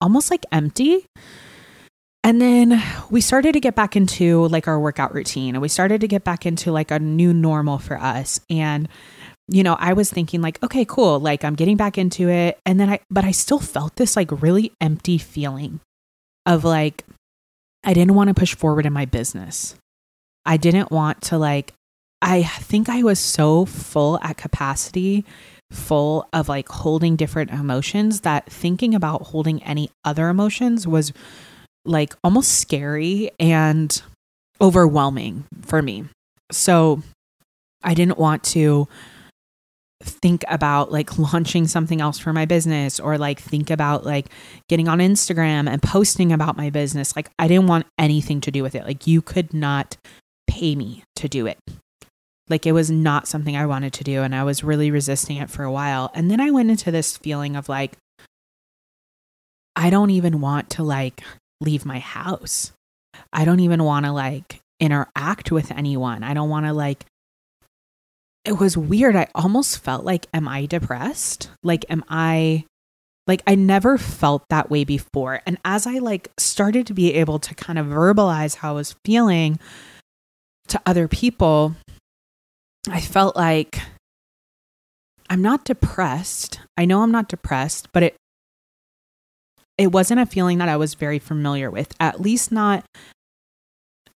almost 0.00 0.30
like 0.30 0.44
empty. 0.52 1.06
And 2.22 2.40
then 2.42 2.82
we 3.10 3.20
started 3.20 3.52
to 3.54 3.60
get 3.60 3.74
back 3.74 3.96
into 3.96 4.46
like 4.48 4.68
our 4.68 4.78
workout 4.78 5.14
routine 5.14 5.54
and 5.54 5.62
we 5.62 5.68
started 5.68 6.02
to 6.02 6.08
get 6.08 6.24
back 6.24 6.44
into 6.44 6.70
like 6.72 6.90
a 6.90 6.98
new 6.98 7.32
normal 7.32 7.78
for 7.78 7.96
us. 7.96 8.38
And, 8.50 8.88
you 9.48 9.62
know, 9.62 9.76
I 9.78 9.94
was 9.94 10.10
thinking 10.10 10.42
like, 10.42 10.62
okay, 10.62 10.84
cool. 10.84 11.20
Like 11.20 11.42
I'm 11.42 11.54
getting 11.54 11.78
back 11.78 11.96
into 11.96 12.28
it. 12.28 12.58
And 12.66 12.78
then 12.78 12.90
I, 12.90 13.00
but 13.08 13.24
I 13.24 13.30
still 13.30 13.60
felt 13.60 13.96
this 13.96 14.14
like 14.14 14.42
really 14.42 14.72
empty 14.80 15.16
feeling 15.16 15.80
of 16.44 16.64
like, 16.64 17.04
I 17.82 17.94
didn't 17.94 18.14
want 18.14 18.28
to 18.28 18.34
push 18.34 18.54
forward 18.54 18.84
in 18.84 18.92
my 18.92 19.06
business. 19.06 19.74
I 20.48 20.56
didn't 20.56 20.90
want 20.90 21.20
to 21.24 21.36
like, 21.36 21.74
I 22.22 22.42
think 22.42 22.88
I 22.88 23.02
was 23.02 23.20
so 23.20 23.66
full 23.66 24.18
at 24.22 24.38
capacity, 24.38 25.26
full 25.70 26.26
of 26.32 26.48
like 26.48 26.68
holding 26.70 27.16
different 27.16 27.50
emotions 27.50 28.22
that 28.22 28.50
thinking 28.50 28.94
about 28.94 29.24
holding 29.24 29.62
any 29.62 29.90
other 30.06 30.30
emotions 30.30 30.88
was 30.88 31.12
like 31.84 32.14
almost 32.24 32.58
scary 32.58 33.30
and 33.38 34.02
overwhelming 34.58 35.44
for 35.60 35.82
me. 35.82 36.06
So 36.50 37.02
I 37.84 37.92
didn't 37.92 38.18
want 38.18 38.42
to 38.44 38.88
think 40.02 40.44
about 40.48 40.90
like 40.90 41.18
launching 41.32 41.66
something 41.66 42.00
else 42.00 42.18
for 42.18 42.32
my 42.32 42.46
business 42.46 42.98
or 42.98 43.18
like 43.18 43.38
think 43.38 43.68
about 43.68 44.06
like 44.06 44.28
getting 44.66 44.88
on 44.88 44.98
Instagram 44.98 45.68
and 45.68 45.82
posting 45.82 46.32
about 46.32 46.56
my 46.56 46.70
business. 46.70 47.14
Like 47.14 47.30
I 47.38 47.48
didn't 47.48 47.66
want 47.66 47.86
anything 47.98 48.40
to 48.40 48.50
do 48.50 48.62
with 48.62 48.74
it. 48.74 48.84
Like 48.84 49.06
you 49.06 49.20
could 49.20 49.52
not 49.52 49.98
pay 50.48 50.74
me 50.74 51.04
to 51.16 51.28
do 51.28 51.46
it. 51.46 51.58
Like 52.48 52.66
it 52.66 52.72
was 52.72 52.90
not 52.90 53.28
something 53.28 53.56
I 53.56 53.66
wanted 53.66 53.92
to 53.94 54.04
do 54.04 54.22
and 54.22 54.34
I 54.34 54.42
was 54.42 54.64
really 54.64 54.90
resisting 54.90 55.36
it 55.36 55.50
for 55.50 55.62
a 55.62 55.70
while. 55.70 56.10
And 56.14 56.30
then 56.30 56.40
I 56.40 56.50
went 56.50 56.70
into 56.70 56.90
this 56.90 57.16
feeling 57.16 57.54
of 57.56 57.68
like 57.68 57.96
I 59.76 59.90
don't 59.90 60.10
even 60.10 60.40
want 60.40 60.70
to 60.70 60.82
like 60.82 61.22
leave 61.60 61.84
my 61.84 61.98
house. 61.98 62.72
I 63.32 63.44
don't 63.44 63.60
even 63.60 63.84
want 63.84 64.06
to 64.06 64.12
like 64.12 64.60
interact 64.80 65.52
with 65.52 65.70
anyone. 65.70 66.24
I 66.24 66.34
don't 66.34 66.48
want 66.48 66.66
to 66.66 66.72
like 66.72 67.04
it 68.44 68.58
was 68.58 68.76
weird. 68.76 69.14
I 69.14 69.28
almost 69.34 69.78
felt 69.78 70.04
like, 70.04 70.26
am 70.32 70.48
I 70.48 70.64
depressed? 70.64 71.50
Like, 71.62 71.84
am 71.90 72.02
I 72.08 72.64
like 73.26 73.42
I 73.46 73.54
never 73.54 73.98
felt 73.98 74.48
that 74.48 74.70
way 74.70 74.84
before. 74.84 75.42
And 75.46 75.58
as 75.64 75.86
I 75.86 75.98
like 75.98 76.32
started 76.38 76.86
to 76.86 76.94
be 76.94 77.14
able 77.14 77.38
to 77.40 77.54
kind 77.54 77.78
of 77.78 77.86
verbalize 77.86 78.56
how 78.56 78.70
I 78.70 78.76
was 78.76 78.96
feeling 79.04 79.60
to 80.68 80.80
other 80.86 81.08
people, 81.08 81.74
I 82.90 83.00
felt 83.00 83.36
like 83.36 83.80
I'm 85.30 85.42
not 85.42 85.64
depressed. 85.64 86.60
I 86.76 86.84
know 86.84 87.02
I'm 87.02 87.12
not 87.12 87.28
depressed, 87.28 87.88
but 87.92 88.02
it 88.02 88.16
it 89.76 89.92
wasn't 89.92 90.20
a 90.20 90.26
feeling 90.26 90.58
that 90.58 90.68
I 90.68 90.76
was 90.76 90.94
very 90.94 91.18
familiar 91.18 91.70
with. 91.70 91.94
At 92.00 92.20
least 92.20 92.50
not 92.50 92.84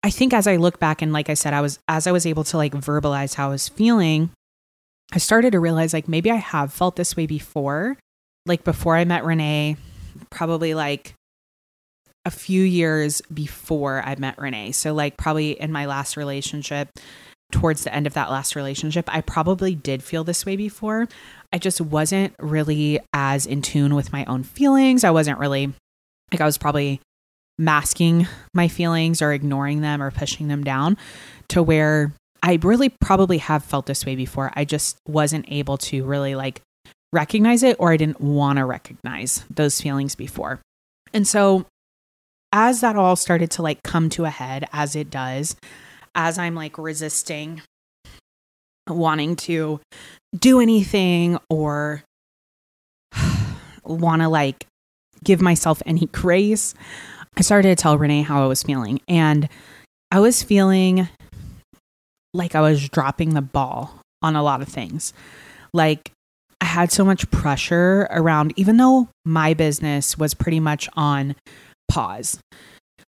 I 0.02 0.10
think 0.10 0.32
as 0.32 0.46
I 0.46 0.56
look 0.56 0.78
back 0.78 1.02
and 1.02 1.12
like 1.12 1.28
I 1.28 1.34
said, 1.34 1.54
I 1.54 1.60
was 1.60 1.78
as 1.88 2.06
I 2.06 2.12
was 2.12 2.26
able 2.26 2.44
to 2.44 2.56
like 2.56 2.72
verbalize 2.72 3.34
how 3.34 3.48
I 3.48 3.50
was 3.50 3.68
feeling, 3.68 4.30
I 5.12 5.18
started 5.18 5.52
to 5.52 5.60
realize 5.60 5.92
like 5.92 6.08
maybe 6.08 6.30
I 6.30 6.36
have 6.36 6.72
felt 6.72 6.96
this 6.96 7.16
way 7.16 7.26
before. 7.26 7.96
Like 8.46 8.64
before 8.64 8.96
I 8.96 9.04
met 9.04 9.24
Renee, 9.24 9.76
probably 10.30 10.74
like 10.74 11.14
a 12.24 12.30
few 12.30 12.62
years 12.62 13.22
before 13.32 14.02
I 14.04 14.16
met 14.16 14.38
Renee. 14.38 14.72
So 14.72 14.92
like 14.92 15.16
probably 15.16 15.52
in 15.52 15.72
my 15.72 15.86
last 15.86 16.16
relationship, 16.16 16.90
towards 17.50 17.84
the 17.84 17.94
end 17.94 18.06
of 18.06 18.14
that 18.14 18.30
last 18.30 18.54
relationship, 18.54 19.08
I 19.12 19.20
probably 19.22 19.74
did 19.74 20.02
feel 20.02 20.24
this 20.24 20.44
way 20.44 20.56
before. 20.56 21.08
I 21.52 21.58
just 21.58 21.80
wasn't 21.80 22.34
really 22.38 23.00
as 23.14 23.46
in 23.46 23.62
tune 23.62 23.94
with 23.94 24.12
my 24.12 24.24
own 24.26 24.42
feelings. 24.42 25.04
I 25.04 25.10
wasn't 25.10 25.38
really 25.38 25.72
like 26.30 26.40
I 26.40 26.44
was 26.44 26.58
probably 26.58 27.00
masking 27.58 28.26
my 28.54 28.68
feelings 28.68 29.22
or 29.22 29.32
ignoring 29.32 29.80
them 29.80 30.02
or 30.02 30.10
pushing 30.10 30.48
them 30.48 30.62
down 30.62 30.96
to 31.48 31.62
where 31.62 32.12
I 32.42 32.58
really 32.62 32.90
probably 32.90 33.38
have 33.38 33.64
felt 33.64 33.86
this 33.86 34.06
way 34.06 34.14
before. 34.14 34.52
I 34.54 34.64
just 34.64 34.98
wasn't 35.08 35.46
able 35.48 35.78
to 35.78 36.04
really 36.04 36.34
like 36.34 36.60
recognize 37.12 37.62
it 37.62 37.76
or 37.78 37.92
I 37.92 37.96
didn't 37.96 38.20
want 38.20 38.58
to 38.58 38.64
recognize 38.64 39.44
those 39.50 39.80
feelings 39.80 40.14
before. 40.14 40.60
And 41.12 41.26
so 41.26 41.66
as 42.52 42.80
that 42.80 42.96
all 42.96 43.16
started 43.16 43.50
to 43.52 43.62
like 43.62 43.82
come 43.82 44.08
to 44.10 44.24
a 44.24 44.30
head 44.30 44.66
as 44.72 44.96
it 44.96 45.10
does, 45.10 45.56
as 46.14 46.38
I'm 46.38 46.54
like 46.54 46.78
resisting 46.78 47.62
wanting 48.88 49.36
to 49.36 49.80
do 50.36 50.60
anything 50.60 51.38
or 51.50 52.02
want 53.84 54.22
to 54.22 54.28
like 54.28 54.66
give 55.24 55.40
myself 55.40 55.82
any 55.86 56.06
grace, 56.06 56.74
I 57.36 57.42
started 57.42 57.76
to 57.76 57.80
tell 57.80 57.98
Renee 57.98 58.22
how 58.22 58.42
I 58.42 58.46
was 58.46 58.62
feeling. 58.62 59.00
And 59.08 59.48
I 60.10 60.20
was 60.20 60.42
feeling 60.42 61.08
like 62.34 62.54
I 62.54 62.60
was 62.60 62.88
dropping 62.88 63.34
the 63.34 63.42
ball 63.42 64.00
on 64.22 64.36
a 64.36 64.42
lot 64.42 64.62
of 64.62 64.68
things. 64.68 65.12
Like 65.72 66.10
I 66.60 66.66
had 66.66 66.90
so 66.90 67.04
much 67.04 67.30
pressure 67.30 68.08
around, 68.10 68.52
even 68.56 68.76
though 68.76 69.08
my 69.24 69.54
business 69.54 70.18
was 70.18 70.34
pretty 70.34 70.60
much 70.60 70.88
on 70.94 71.36
pause. 71.88 72.38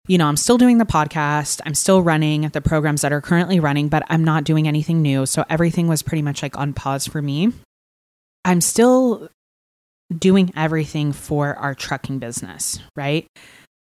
You 0.08 0.17
know, 0.20 0.27
I'm 0.27 0.38
still 0.38 0.58
doing 0.58 0.77
the 0.77 0.86
podcast, 0.86 1.62
I'm 1.65 1.74
still 1.74 2.01
running 2.03 2.41
the 2.50 2.62
programs 2.62 3.01
that 3.01 3.12
are 3.12 3.22
currently 3.22 3.60
running, 3.60 3.89
but 3.89 4.03
I'm 4.08 4.24
not 4.24 4.44
doing 4.44 4.67
anything 4.67 5.01
new. 5.01 5.25
So 5.25 5.44
everything 5.50 5.88
was 5.88 6.03
pretty 6.03 6.22
much 6.22 6.44
like 6.44 6.58
on 6.58 6.74
pause 6.74 7.08
for 7.08 7.22
me. 7.22 7.51
I'm 8.44 8.62
still 8.62 9.29
doing 10.15 10.53
everything 10.55 11.12
for 11.12 11.55
our 11.55 11.74
trucking 11.74 12.20
business, 12.20 12.79
right? 12.96 13.25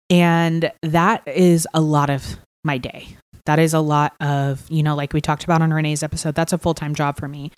And 0.09 0.71
that 0.81 1.25
is 1.25 1.65
a 1.73 1.79
lot 1.79 2.09
of 2.09 2.37
my 2.65 2.77
day. 2.77 3.15
That 3.45 3.59
is 3.59 3.73
a 3.73 3.79
lot 3.79 4.13
of, 4.19 4.69
you 4.69 4.83
know, 4.83 4.95
like 4.95 5.13
we 5.13 5.21
talked 5.21 5.45
about 5.45 5.61
on 5.61 5.73
Renee's 5.73 6.03
episode, 6.03 6.35
that's 6.35 6.51
a 6.51 6.57
full 6.57 6.73
time 6.73 6.93
job 6.93 7.17
for 7.17 7.29
me. 7.29 7.51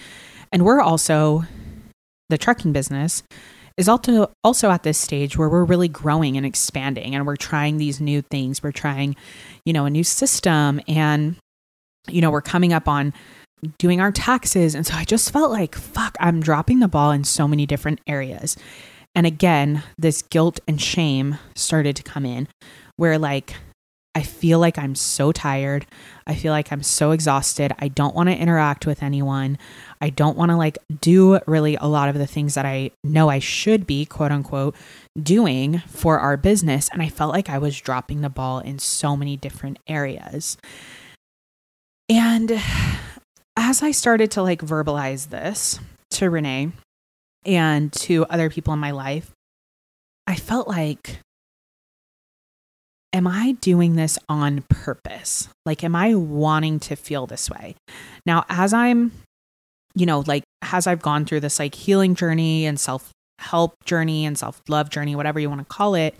And 0.51 0.63
we're 0.63 0.79
also, 0.79 1.43
the 2.29 2.37
trucking 2.37 2.73
business 2.73 3.23
is 3.77 3.87
also 3.87 4.31
also 4.43 4.69
at 4.69 4.83
this 4.83 4.97
stage 4.97 5.37
where 5.37 5.49
we're 5.49 5.63
really 5.63 5.87
growing 5.87 6.37
and 6.37 6.45
expanding 6.45 7.15
and 7.15 7.25
we're 7.25 7.35
trying 7.35 7.77
these 7.77 7.99
new 7.99 8.21
things. 8.21 8.61
We're 8.61 8.71
trying 8.71 9.15
you 9.65 9.73
know 9.73 9.85
a 9.85 9.89
new 9.89 10.03
system 10.03 10.81
and 10.87 11.35
you 12.07 12.21
know 12.21 12.31
we're 12.31 12.41
coming 12.41 12.73
up 12.73 12.87
on 12.87 13.13
doing 13.77 14.01
our 14.01 14.11
taxes. 14.11 14.75
And 14.75 14.85
so 14.85 14.93
i 14.95 15.05
just 15.05 15.31
felt 15.31 15.51
like 15.51 15.75
fuck 15.75 16.15
i'm 16.19 16.41
dropping 16.41 16.79
the 16.79 16.87
ball 16.87 17.11
in 17.11 17.23
so 17.23 17.47
many 17.47 17.65
different 17.65 17.99
areas. 18.07 18.57
And 19.15 19.27
again, 19.27 19.83
this 19.97 20.23
guilt 20.23 20.59
and 20.67 20.81
shame 20.81 21.37
started 21.55 21.95
to 21.97 22.03
come 22.03 22.25
in 22.25 22.47
where 22.97 23.17
like 23.19 23.55
I 24.15 24.21
feel 24.21 24.59
like 24.59 24.77
I'm 24.77 24.95
so 24.95 25.31
tired. 25.31 25.85
I 26.27 26.35
feel 26.35 26.51
like 26.51 26.71
I'm 26.71 26.83
so 26.83 27.11
exhausted. 27.11 27.73
I 27.79 27.87
don't 27.87 28.15
want 28.15 28.29
to 28.29 28.37
interact 28.37 28.85
with 28.85 29.01
anyone. 29.01 29.57
I 30.01 30.09
don't 30.09 30.37
want 30.37 30.51
to 30.51 30.57
like 30.57 30.77
do 31.01 31.39
really 31.47 31.75
a 31.75 31.87
lot 31.87 32.09
of 32.09 32.17
the 32.17 32.27
things 32.27 32.53
that 32.53 32.65
I 32.65 32.91
know 33.03 33.29
I 33.29 33.39
should 33.39 33.87
be, 33.87 34.05
quote 34.05 34.31
unquote, 34.31 34.75
doing 35.21 35.79
for 35.87 36.19
our 36.19 36.37
business. 36.37 36.89
And 36.93 37.01
I 37.01 37.09
felt 37.09 37.33
like 37.33 37.49
I 37.49 37.57
was 37.57 37.79
dropping 37.79 38.21
the 38.21 38.29
ball 38.29 38.59
in 38.59 38.77
so 38.79 39.17
many 39.17 39.35
different 39.35 39.79
areas. 39.87 40.57
And 42.07 42.61
as 43.57 43.81
I 43.81 43.91
started 43.91 44.29
to 44.31 44.43
like 44.43 44.61
verbalize 44.61 45.29
this 45.29 45.79
to 46.11 46.29
Renee, 46.29 46.71
and 47.45 47.91
to 47.91 48.25
other 48.29 48.49
people 48.49 48.73
in 48.73 48.79
my 48.79 48.91
life, 48.91 49.31
I 50.27 50.35
felt 50.35 50.67
like, 50.67 51.19
am 53.13 53.27
I 53.27 53.53
doing 53.61 53.95
this 53.95 54.17
on 54.27 54.63
purpose? 54.69 55.47
Like, 55.65 55.83
am 55.83 55.95
I 55.95 56.15
wanting 56.15 56.79
to 56.81 56.95
feel 56.95 57.27
this 57.27 57.49
way? 57.49 57.75
Now, 58.25 58.43
as 58.49 58.73
I'm, 58.73 59.11
you 59.95 60.05
know, 60.05 60.23
like, 60.25 60.43
as 60.63 60.87
I've 60.87 61.01
gone 61.01 61.25
through 61.25 61.41
this 61.41 61.59
like 61.59 61.75
healing 61.75 62.15
journey 62.15 62.65
and 62.65 62.79
self 62.79 63.11
help 63.39 63.75
journey 63.85 64.25
and 64.25 64.37
self 64.37 64.61
love 64.67 64.89
journey, 64.89 65.15
whatever 65.15 65.39
you 65.39 65.49
want 65.49 65.61
to 65.61 65.65
call 65.65 65.95
it, 65.95 66.15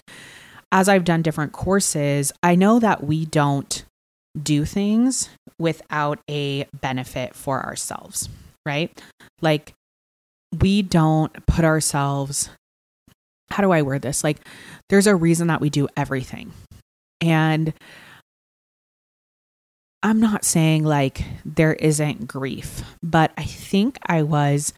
as 0.71 0.88
I've 0.88 1.03
done 1.03 1.23
different 1.23 1.51
courses, 1.51 2.31
I 2.43 2.55
know 2.55 2.79
that 2.79 3.03
we 3.03 3.25
don't 3.25 3.83
do 4.41 4.65
things 4.65 5.29
without 5.59 6.19
a 6.29 6.65
benefit 6.81 7.35
for 7.35 7.63
ourselves, 7.63 8.29
right? 8.65 9.01
Like, 9.41 9.73
we 10.59 10.81
don't 10.81 11.45
put 11.47 11.65
ourselves 11.65 12.50
how 13.50 13.62
do 13.62 13.71
I 13.71 13.83
word 13.83 14.01
this? 14.01 14.23
Like 14.23 14.38
there's 14.89 15.05
a 15.05 15.15
reason 15.15 15.47
that 15.47 15.62
we 15.62 15.69
do 15.69 15.88
everything. 15.95 16.51
And 17.24 17.74
I'm 20.03 20.20
not 20.20 20.44
saying 20.44 20.84
like 20.84 21.24
there 21.46 21.74
isn't 21.74 22.27
grief, 22.27 22.84
but 23.01 23.32
I 23.38 23.46
think 23.46 23.98
I 24.06 24.24
was 24.24 24.74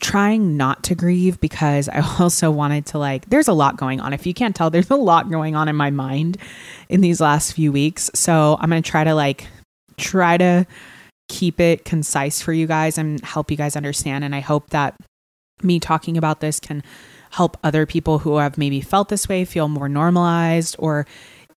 trying 0.00 0.56
not 0.56 0.84
to 0.84 0.94
grieve 0.94 1.38
because 1.38 1.90
I 1.90 2.00
also 2.18 2.50
wanted 2.50 2.86
to 2.86 2.98
like 2.98 3.28
there's 3.28 3.48
a 3.48 3.52
lot 3.52 3.76
going 3.76 4.00
on. 4.00 4.14
If 4.14 4.26
you 4.26 4.32
can't 4.32 4.56
tell, 4.56 4.70
there's 4.70 4.90
a 4.90 4.96
lot 4.96 5.30
going 5.30 5.54
on 5.54 5.68
in 5.68 5.76
my 5.76 5.90
mind 5.90 6.38
in 6.88 7.02
these 7.02 7.20
last 7.20 7.52
few 7.52 7.70
weeks. 7.70 8.10
So 8.14 8.56
I'm 8.58 8.70
going 8.70 8.82
to 8.82 8.90
try 8.90 9.04
to 9.04 9.14
like 9.14 9.46
try 9.98 10.38
to 10.38 10.66
keep 11.28 11.60
it 11.60 11.84
concise 11.84 12.40
for 12.40 12.54
you 12.54 12.66
guys 12.66 12.96
and 12.96 13.20
help 13.22 13.50
you 13.50 13.58
guys 13.58 13.76
understand. 13.76 14.24
And 14.24 14.34
I 14.34 14.40
hope 14.40 14.70
that 14.70 14.94
me 15.62 15.78
talking 15.78 16.16
about 16.16 16.40
this 16.40 16.58
can 16.58 16.82
help 17.36 17.56
other 17.62 17.84
people 17.84 18.20
who 18.20 18.36
have 18.38 18.56
maybe 18.56 18.80
felt 18.80 19.10
this 19.10 19.28
way 19.28 19.44
feel 19.44 19.68
more 19.68 19.88
normalized 19.88 20.74
or 20.78 21.06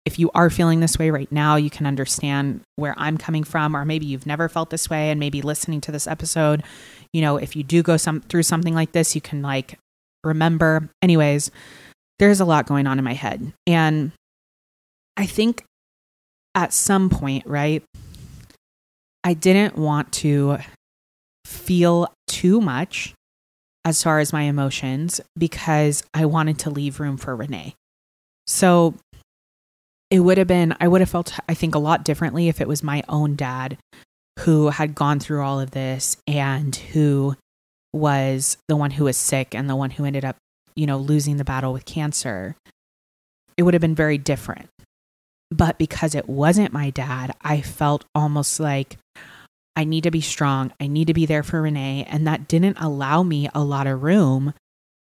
if 0.06 0.18
you 0.18 0.32
are 0.34 0.50
feeling 0.50 0.80
this 0.80 0.98
way 0.98 1.12
right 1.12 1.32
now, 1.32 1.56
you 1.56 1.70
can 1.70 1.86
understand 1.86 2.62
where 2.78 2.96
I'm 2.98 3.18
coming 3.18 3.44
from, 3.44 3.76
or 3.76 3.86
maybe 3.86 4.06
you've 4.06 4.26
never 4.26 4.50
felt 4.50 4.72
this 4.72 4.90
way, 4.90 5.12
and 5.12 5.20
maybe 5.20 5.42
listening 5.42 5.82
to 5.82 5.92
this 5.92 6.08
episode, 6.08 6.64
you 7.14 7.22
know, 7.22 7.38
if 7.38 7.56
you 7.56 7.64
do 7.64 7.84
go 7.84 7.96
some 7.98 8.22
through 8.22 8.44
something 8.44 8.74
like 8.74 8.92
this, 8.94 9.14
you 9.14 9.22
can 9.22 9.42
like 9.42 9.78
remember. 10.24 10.90
Anyways, 11.02 11.52
there's 12.18 12.40
a 12.40 12.46
lot 12.46 12.66
going 12.66 12.88
on 12.88 12.98
in 12.98 13.06
my 13.06 13.14
head, 13.14 13.54
and 13.68 14.12
I 15.16 15.26
think 15.26 15.64
at 16.56 16.74
some 16.74 17.10
point, 17.10 17.46
right, 17.46 17.84
I 19.24 19.34
didn't 19.34 19.78
want 19.78 20.12
to 20.14 20.58
feel 21.46 22.12
too 22.28 22.62
much 22.62 23.14
as 23.86 24.04
far 24.04 24.20
as 24.20 24.34
my 24.34 24.44
emotions 24.44 25.22
because 25.38 26.04
I 26.14 26.26
wanted 26.26 26.60
to 26.60 26.70
leave 26.70 27.00
room 27.00 27.18
for 27.18 27.36
Renee. 27.36 27.76
So 28.48 28.96
it 30.10 30.20
would 30.20 30.38
have 30.38 30.48
been, 30.48 30.76
I 30.80 30.88
would 30.88 31.02
have 31.02 31.10
felt, 31.10 31.34
I 31.48 31.54
think, 31.54 31.76
a 31.76 31.80
lot 31.80 32.04
differently 32.04 32.48
if 32.48 32.62
it 32.62 32.68
was 32.68 32.84
my 32.84 33.04
own 33.08 33.36
dad 33.36 33.78
who 34.40 34.70
had 34.70 34.96
gone 34.96 35.20
through 35.20 35.44
all 35.44 35.60
of 35.60 35.72
this 35.72 36.18
and 36.28 36.76
who 36.76 37.36
was 37.94 38.58
the 38.68 38.76
one 38.76 38.92
who 38.92 39.06
was 39.06 39.18
sick 39.18 39.54
and 39.54 39.70
the 39.70 39.76
one 39.76 39.92
who 39.92 40.06
ended 40.06 40.26
up, 40.26 40.38
you 40.76 40.86
know, 40.86 40.98
losing 40.98 41.38
the 41.38 41.44
battle 41.44 41.74
with 41.74 41.86
cancer. 41.86 42.56
It 43.58 43.64
would 43.64 43.74
have 43.74 43.82
been 43.82 43.96
very 43.96 44.18
different. 44.18 44.70
But 45.52 45.78
because 45.78 46.16
it 46.16 46.30
wasn't 46.30 46.74
my 46.74 46.92
dad, 46.92 47.36
I 47.42 47.62
felt 47.62 48.06
almost 48.14 48.60
like 48.60 48.98
I 49.80 49.86
need 49.86 50.04
to 50.04 50.12
be 50.12 50.20
strong. 50.20 50.74
I 50.82 50.88
need 50.88 51.08
to 51.08 51.14
be 51.14 51.26
there 51.26 51.42
for 51.42 51.62
Renee. 51.62 52.06
And 52.10 52.28
that 52.28 52.50
didn't 52.50 52.76
allow 52.82 53.24
me 53.24 53.48
a 53.56 53.64
lot 53.64 53.88
of 53.88 54.04
room 54.04 54.54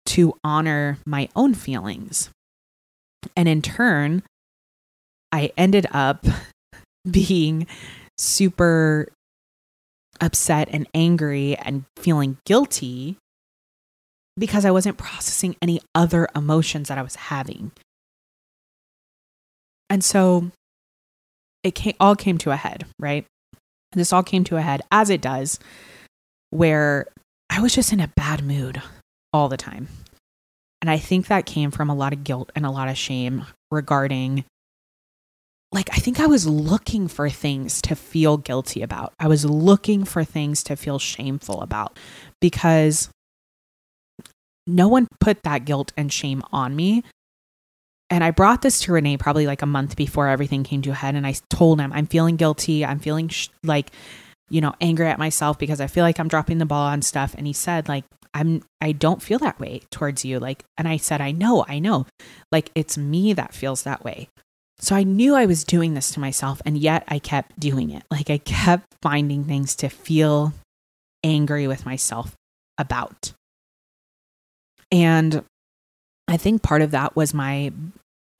to 0.05 0.37
honor 0.43 0.99
my 1.03 1.29
own 1.35 1.55
feelings. 1.55 2.29
And 3.35 3.49
in 3.49 3.63
turn, 3.63 4.21
I 5.31 5.51
ended 5.57 5.87
up 5.89 6.27
being 7.09 7.65
super 8.19 9.07
upset 10.21 10.69
and 10.71 10.87
angry 10.93 11.55
and 11.55 11.85
feeling 11.97 12.37
guilty 12.45 13.17
because 14.37 14.63
I 14.63 14.69
wasn't 14.69 14.99
processing 14.99 15.55
any 15.59 15.81
other 15.95 16.27
emotions 16.35 16.89
that 16.89 16.99
I 16.99 17.01
was 17.01 17.15
having. 17.15 17.71
And 19.89 20.03
so 20.03 20.51
it 21.63 21.73
came, 21.73 21.95
all 21.99 22.15
came 22.15 22.37
to 22.37 22.51
a 22.51 22.55
head, 22.55 22.85
right? 22.99 23.25
This 23.93 24.13
all 24.13 24.23
came 24.23 24.43
to 24.45 24.57
a 24.57 24.61
head 24.61 24.81
as 24.91 25.09
it 25.09 25.21
does, 25.21 25.59
where 26.49 27.07
I 27.49 27.61
was 27.61 27.73
just 27.73 27.93
in 27.93 27.99
a 27.99 28.09
bad 28.09 28.43
mood 28.43 28.81
all 29.33 29.49
the 29.49 29.57
time. 29.57 29.87
And 30.81 30.89
I 30.89 30.97
think 30.97 31.27
that 31.27 31.45
came 31.45 31.71
from 31.71 31.89
a 31.89 31.95
lot 31.95 32.13
of 32.13 32.23
guilt 32.23 32.51
and 32.55 32.65
a 32.65 32.71
lot 32.71 32.89
of 32.89 32.97
shame 32.97 33.45
regarding 33.71 34.43
like 35.71 35.89
I 35.91 35.97
think 35.97 36.19
I 36.19 36.27
was 36.27 36.47
looking 36.47 37.07
for 37.07 37.29
things 37.29 37.81
to 37.83 37.95
feel 37.95 38.37
guilty 38.37 38.81
about. 38.81 39.13
I 39.19 39.27
was 39.27 39.43
looking 39.43 40.05
for 40.05 40.23
things 40.23 40.63
to 40.63 40.75
feel 40.75 40.97
shameful 40.97 41.61
about 41.61 41.99
because 42.39 43.09
no 44.65 44.87
one 44.87 45.07
put 45.19 45.43
that 45.43 45.65
guilt 45.65 45.91
and 45.97 46.11
shame 46.11 46.43
on 46.51 46.75
me. 46.75 47.03
And 48.09 48.23
I 48.23 48.31
brought 48.31 48.61
this 48.61 48.81
to 48.81 48.93
Renee 48.93 49.17
probably 49.17 49.47
like 49.47 49.61
a 49.61 49.67
month 49.67 49.95
before 49.95 50.27
everything 50.27 50.63
came 50.63 50.81
to 50.83 50.91
a 50.91 50.95
head. 50.95 51.15
And 51.15 51.27
I 51.27 51.35
told 51.49 51.79
him, 51.79 51.91
I'm 51.91 52.07
feeling 52.07 52.37
guilty. 52.37 52.85
I'm 52.85 52.99
feeling 52.99 53.27
sh- 53.27 53.49
like, 53.63 53.91
you 54.49 54.61
know, 54.61 54.73
angry 54.79 55.07
at 55.07 55.19
myself 55.19 55.59
because 55.59 55.81
I 55.81 55.87
feel 55.87 56.03
like 56.03 56.19
I'm 56.19 56.29
dropping 56.29 56.57
the 56.57 56.65
ball 56.65 56.87
on 56.87 57.01
stuff. 57.01 57.35
And 57.37 57.45
he 57.45 57.53
said, 57.53 57.89
like, 57.89 58.05
I'm, 58.33 58.63
I 58.79 58.93
don't 58.93 59.21
feel 59.21 59.39
that 59.39 59.59
way 59.59 59.81
towards 59.91 60.23
you. 60.23 60.39
Like, 60.39 60.63
and 60.77 60.87
I 60.87 60.97
said, 60.97 61.19
I 61.19 61.31
know, 61.31 61.65
I 61.67 61.79
know. 61.79 62.05
Like, 62.51 62.71
it's 62.75 62.97
me 62.97 63.33
that 63.33 63.53
feels 63.53 63.83
that 63.83 64.05
way. 64.05 64.29
So 64.79 64.95
I 64.95 65.03
knew 65.03 65.35
I 65.35 65.45
was 65.45 65.63
doing 65.63 65.93
this 65.93 66.11
to 66.11 66.19
myself, 66.19 66.61
and 66.65 66.77
yet 66.77 67.03
I 67.07 67.19
kept 67.19 67.59
doing 67.59 67.89
it. 67.89 68.03
Like 68.11 68.29
I 68.29 68.37
kept 68.37 68.85
finding 69.01 69.43
things 69.43 69.75
to 69.77 69.89
feel 69.89 70.53
angry 71.23 71.67
with 71.67 71.85
myself 71.85 72.35
about. 72.77 73.33
And 74.91 75.43
I 76.27 76.37
think 76.37 76.61
part 76.61 76.81
of 76.81 76.91
that 76.91 77.15
was 77.15 77.33
my 77.33 77.71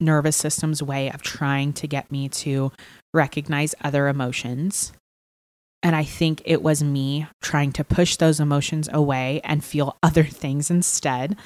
nervous 0.00 0.36
system's 0.36 0.82
way 0.82 1.10
of 1.10 1.22
trying 1.22 1.72
to 1.74 1.86
get 1.86 2.10
me 2.10 2.28
to 2.28 2.72
recognize 3.12 3.74
other 3.82 4.08
emotions. 4.08 4.92
And 5.82 5.94
I 5.94 6.04
think 6.04 6.42
it 6.44 6.62
was 6.62 6.82
me 6.82 7.26
trying 7.40 7.72
to 7.72 7.84
push 7.84 8.16
those 8.16 8.40
emotions 8.40 8.88
away 8.92 9.40
and 9.44 9.64
feel 9.64 9.96
other 10.02 10.24
things 10.24 10.70
instead 10.70 11.36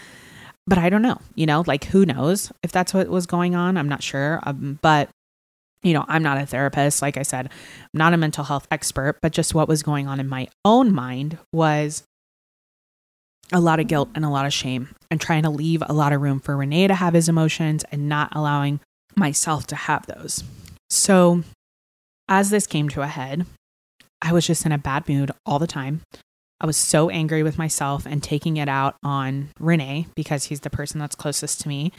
but 0.66 0.78
I 0.78 0.90
don't 0.90 1.02
know, 1.02 1.20
you 1.34 1.46
know, 1.46 1.64
like 1.66 1.84
who 1.84 2.06
knows 2.06 2.52
if 2.62 2.72
that's 2.72 2.94
what 2.94 3.08
was 3.08 3.26
going 3.26 3.54
on. 3.54 3.76
I'm 3.76 3.88
not 3.88 4.02
sure. 4.02 4.40
Um, 4.44 4.78
but, 4.80 5.08
you 5.82 5.92
know, 5.92 6.04
I'm 6.08 6.22
not 6.22 6.38
a 6.38 6.46
therapist. 6.46 7.02
Like 7.02 7.16
I 7.16 7.22
said, 7.22 7.46
I'm 7.46 7.98
not 7.98 8.14
a 8.14 8.16
mental 8.16 8.44
health 8.44 8.68
expert, 8.70 9.18
but 9.20 9.32
just 9.32 9.54
what 9.54 9.68
was 9.68 9.82
going 9.82 10.06
on 10.06 10.20
in 10.20 10.28
my 10.28 10.48
own 10.64 10.92
mind 10.94 11.38
was 11.52 12.04
a 13.52 13.60
lot 13.60 13.80
of 13.80 13.86
guilt 13.86 14.08
and 14.14 14.24
a 14.24 14.30
lot 14.30 14.46
of 14.46 14.52
shame 14.52 14.88
and 15.10 15.20
trying 15.20 15.42
to 15.42 15.50
leave 15.50 15.82
a 15.86 15.92
lot 15.92 16.12
of 16.12 16.20
room 16.20 16.40
for 16.40 16.56
Renee 16.56 16.86
to 16.86 16.94
have 16.94 17.14
his 17.14 17.28
emotions 17.28 17.84
and 17.92 18.08
not 18.08 18.34
allowing 18.34 18.80
myself 19.14 19.66
to 19.68 19.76
have 19.76 20.06
those. 20.06 20.42
So, 20.90 21.42
as 22.28 22.50
this 22.50 22.66
came 22.66 22.88
to 22.90 23.02
a 23.02 23.06
head, 23.06 23.46
I 24.22 24.32
was 24.32 24.46
just 24.46 24.64
in 24.64 24.72
a 24.72 24.78
bad 24.78 25.08
mood 25.08 25.30
all 25.44 25.58
the 25.58 25.66
time. 25.66 26.02
I 26.60 26.66
was 26.66 26.76
so 26.76 27.10
angry 27.10 27.42
with 27.42 27.58
myself 27.58 28.06
and 28.06 28.22
taking 28.22 28.56
it 28.56 28.68
out 28.68 28.94
on 29.02 29.48
Renee 29.58 30.06
because 30.14 30.44
he's 30.44 30.60
the 30.60 30.70
person 30.70 31.00
that's 31.00 31.16
closest 31.16 31.60
to 31.62 31.68
me, 31.68 31.92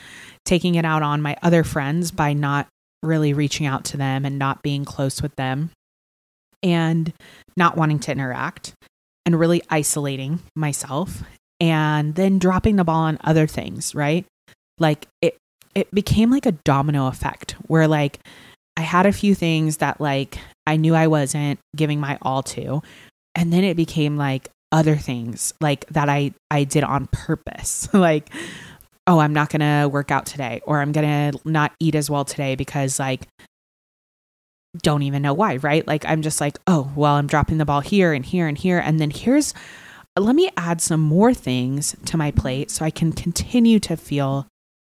taking 0.45 0.75
it 0.75 0.85
out 0.85 1.03
on 1.03 1.21
my 1.21 1.35
other 1.43 1.65
friends 1.65 2.11
by 2.11 2.31
not 2.31 2.67
really 3.03 3.33
reaching 3.33 3.65
out 3.65 3.83
to 3.83 3.97
them 3.97 4.25
and 4.25 4.39
not 4.39 4.63
being 4.63 4.85
close 4.85 5.21
with 5.21 5.35
them 5.35 5.71
and 6.63 7.11
not 7.57 7.75
wanting 7.75 7.99
to 7.99 8.11
interact 8.11 8.73
and 9.25 9.37
really 9.37 9.61
isolating 9.69 10.39
myself 10.55 11.23
and 11.59 12.15
then 12.15 12.39
dropping 12.39 12.75
the 12.75 12.83
ball 12.83 13.01
on 13.01 13.17
other 13.23 13.47
things, 13.47 13.95
right? 13.95 14.25
Like 14.79 15.07
it 15.21 15.37
it 15.75 15.93
became 15.93 16.29
like 16.29 16.45
a 16.45 16.51
domino 16.51 17.07
effect 17.07 17.53
where 17.67 17.87
like 17.87 18.19
I 18.77 18.81
had 18.81 19.05
a 19.05 19.13
few 19.13 19.35
things 19.35 19.77
that 19.77 20.01
like 20.01 20.37
I 20.67 20.77
knew 20.77 20.95
I 20.95 21.07
wasn't 21.07 21.59
giving 21.75 21.99
my 21.99 22.17
all 22.21 22.43
to 22.43 22.81
and 23.35 23.51
then 23.51 23.63
it 23.63 23.77
became 23.77 24.17
like 24.17 24.49
other 24.71 24.95
things 24.95 25.53
like 25.61 25.85
that 25.89 26.09
I 26.09 26.33
I 26.49 26.63
did 26.63 26.83
on 26.83 27.07
purpose. 27.11 27.87
like 27.93 28.29
oh, 29.05 29.19
I'm 29.19 29.33
not 29.33 29.49
going 29.49 29.59
to 29.59 29.89
work 29.89 30.11
out 30.11 30.25
today 30.25 30.61
or 30.65 30.79
I'm 30.79 30.93
going 30.93 31.33
to 31.33 31.39
not 31.43 31.73
eat 31.81 31.93
as 31.93 32.09
well 32.09 32.23
today 32.23 32.55
because 32.55 32.99
like 32.99 33.27
don't 34.77 35.03
even 35.03 35.21
know 35.21 35.33
why, 35.33 35.57
right? 35.57 35.85
Like 35.85 36.05
I'm 36.05 36.21
just 36.21 36.41
like, 36.41 36.57
oh, 36.67 36.91
well, 36.95 37.15
I'm 37.15 37.27
dropping 37.27 37.57
the 37.57 37.65
ball 37.65 37.81
here 37.81 38.13
and 38.13 38.25
here 38.25 38.47
and 38.47 38.57
here 38.57 38.79
and 38.79 38.99
then 38.99 39.11
here's 39.11 39.53
let 40.17 40.35
me 40.35 40.49
add 40.57 40.81
some 40.81 40.99
more 40.99 41.33
things 41.33 41.95
to 42.05 42.17
my 42.17 42.31
plate 42.31 42.69
so 42.69 42.85
I 42.85 42.91
can 42.91 43.11
continue 43.11 43.79
to 43.79 43.97
feel 43.97 44.47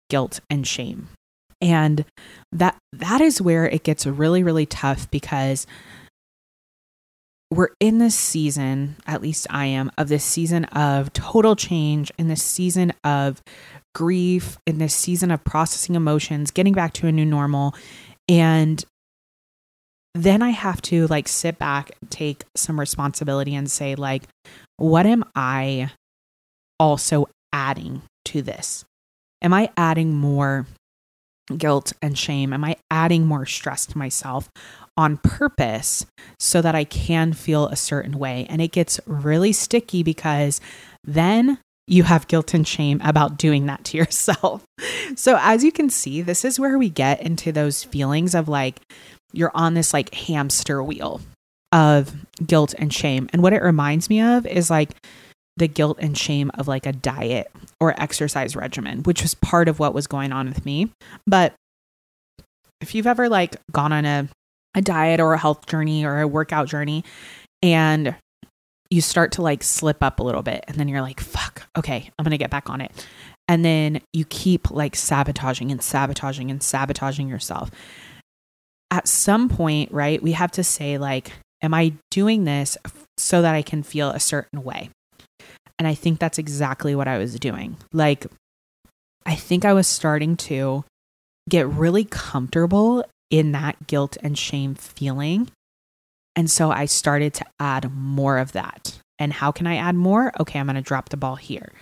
guilt 0.09 0.39
and 0.49 0.65
shame. 0.67 1.09
And 1.61 2.05
that 2.51 2.77
that 2.93 3.21
is 3.21 3.41
where 3.41 3.67
it 3.67 3.83
gets 3.83 4.05
really 4.05 4.43
really 4.43 4.65
tough 4.65 5.09
because 5.09 5.65
we're 7.51 7.69
in 7.79 7.99
this 7.99 8.15
season, 8.15 8.97
at 9.05 9.21
least 9.21 9.47
I 9.49 9.65
am, 9.67 9.91
of 9.97 10.09
this 10.09 10.23
season 10.23 10.65
of 10.65 11.13
total 11.13 11.55
change, 11.55 12.11
in 12.17 12.27
this 12.27 12.43
season 12.43 12.91
of 13.03 13.41
grief, 13.93 14.57
in 14.65 14.79
this 14.79 14.93
season 14.93 15.31
of 15.31 15.43
processing 15.43 15.95
emotions, 15.95 16.51
getting 16.51 16.73
back 16.73 16.93
to 16.93 17.07
a 17.07 17.11
new 17.11 17.25
normal. 17.25 17.73
And 18.27 18.83
then 20.15 20.41
I 20.41 20.51
have 20.51 20.82
to 20.84 21.08
like 21.08 21.28
sit 21.28 21.60
back, 21.60 21.91
take 22.10 22.45
some 22.56 22.80
responsibility 22.80 23.54
and 23.54 23.69
say, 23.69 23.95
like, 23.95 24.23
what 24.78 25.06
am 25.06 25.25
I 25.36 25.91
also 26.80 27.28
adding 27.51 28.01
to 28.25 28.41
this? 28.41 28.86
Am 29.41 29.54
I 29.54 29.69
adding 29.75 30.15
more 30.15 30.67
guilt 31.58 31.91
and 32.01 32.17
shame? 32.17 32.54
Am 32.54 32.63
I 32.63 32.78
adding 32.89 33.25
more 33.25 33.45
stress 33.45 33.86
to 33.88 33.97
myself 33.97 34.49
on 34.95 35.17
purpose 35.17 36.06
so 36.39 36.62
that 36.62 36.75
I 36.75 36.86
can 36.86 37.34
feel 37.34 37.67
a 37.67 37.75
certain 37.75 38.17
way? 38.17 38.47
And 38.49 38.62
it 38.62 38.71
gets 38.71 39.01
really 39.06 39.51
sticky 39.51 40.01
because 40.01 40.62
then 41.04 41.60
you 41.88 42.04
have 42.04 42.28
guilt 42.28 42.54
and 42.54 42.67
shame 42.67 43.01
about 43.04 43.38
doing 43.38 43.65
that 43.65 43.84
to 43.86 43.97
yourself. 43.99 44.63
So, 45.15 45.38
as 45.39 45.63
you 45.63 45.71
can 45.71 45.89
see, 45.89 46.21
this 46.21 46.45
is 46.45 46.60
where 46.60 46.78
we 46.78 46.89
get 46.89 47.21
into 47.21 47.51
those 47.51 47.84
feelings 47.84 48.34
of 48.34 48.47
like 48.47 48.80
you're 49.36 49.52
on 49.54 49.74
this 49.74 49.93
like 49.93 50.13
hamster 50.13 50.84
wheel 50.84 51.21
of 51.71 52.13
guilt 52.45 52.74
and 52.78 52.93
shame. 52.93 53.30
And 53.34 53.43
what 53.43 53.54
it 53.54 53.62
reminds 53.62 54.10
me 54.10 54.21
of 54.21 54.45
is 54.45 54.69
like 54.69 54.91
the 55.58 55.67
guilt 55.67 55.98
and 56.00 56.17
shame 56.17 56.52
of 56.56 56.67
like 56.67 56.86
a 56.86 56.93
diet 56.93 57.52
or 57.80 58.00
exercise 58.02 58.56
regimen, 58.56 59.04
which 59.04 59.21
was 59.21 59.34
part 59.36 59.67
of 59.67 59.80
what 59.80 59.93
was 59.93 60.08
going 60.08 60.32
on 60.32 60.48
with 60.48 60.65
me. 60.65 60.89
But 61.28 61.54
if 62.82 62.95
you've 62.95 63.08
ever 63.08 63.30
like 63.30 63.56
gone 63.71 63.93
on 63.93 64.06
a, 64.06 64.28
a 64.76 64.82
diet 64.82 65.19
or 65.19 65.34
a 65.34 65.38
health 65.38 65.65
journey 65.65 66.06
or 66.06 66.19
a 66.19 66.28
workout 66.28 66.67
journey 66.67 67.04
And 67.65 68.15
you 68.91 69.02
start 69.02 69.32
to 69.34 69.41
like 69.41 69.63
slip 69.63 70.04
up 70.04 70.19
a 70.19 70.24
little 70.24 70.43
bit 70.43 70.63
and 70.67 70.78
then 70.78 70.88
you're 70.88 71.02
like, 71.02 71.19
fuck, 71.19 71.63
okay, 71.76 72.12
I'm 72.19 72.26
to 72.26 72.38
get 72.38 72.52
back 72.52 72.69
on 72.69 72.80
it. 72.80 72.91
And 73.48 73.65
then 73.65 74.02
you 74.13 74.26
keep 74.26 74.69
like 74.69 74.95
sabotaging 74.95 75.71
and 75.71 75.82
sabotaging 75.82 76.52
and 76.52 76.62
sabotaging 76.62 77.28
yourself. 77.28 77.71
At 78.95 79.10
some 79.10 79.49
point, 79.49 79.91
right, 79.91 80.23
we 80.23 80.31
have 80.31 80.51
to 80.51 80.63
say, 80.63 80.97
like, 80.97 81.34
am 81.62 81.73
I 81.73 81.95
doing 82.12 82.45
this 82.45 82.77
so 83.17 83.41
that 83.41 83.53
I 83.53 83.62
can 83.62 83.84
feel 83.84 84.10
a 84.10 84.21
certain 84.21 84.63
way? 84.63 84.89
And 85.77 85.86
I 85.86 85.95
think 85.95 86.17
that's 86.17 86.38
exactly 86.38 86.95
what 86.95 87.05
I 87.05 87.17
was 87.17 87.38
doing. 87.38 87.75
Like, 87.91 88.25
I 89.25 89.36
think 89.36 89.65
I 89.65 89.73
was 89.73 89.86
starting 89.86 90.38
to 90.47 90.86
get 91.49 91.67
really 91.67 92.05
comfortable 92.05 93.03
in 93.29 93.51
that 93.51 93.86
guilt 93.86 94.15
and 94.23 94.38
shame 94.38 94.75
feeling. 94.75 95.51
And 96.38 96.49
so 96.49 96.71
I 96.71 96.86
started 96.86 97.34
to 97.34 97.45
add 97.60 97.91
more 97.91 98.38
of 98.38 98.53
that. 98.53 98.97
And 99.19 99.34
how 99.34 99.51
can 99.51 99.67
I 99.67 99.75
add 99.75 99.95
more? 99.95 100.31
Okay, 100.39 100.58
I'm 100.58 100.67
going 100.67 100.75
to 100.77 100.81
drop 100.81 101.10
the 101.10 101.17
ball 101.17 101.36
here. 101.36 101.73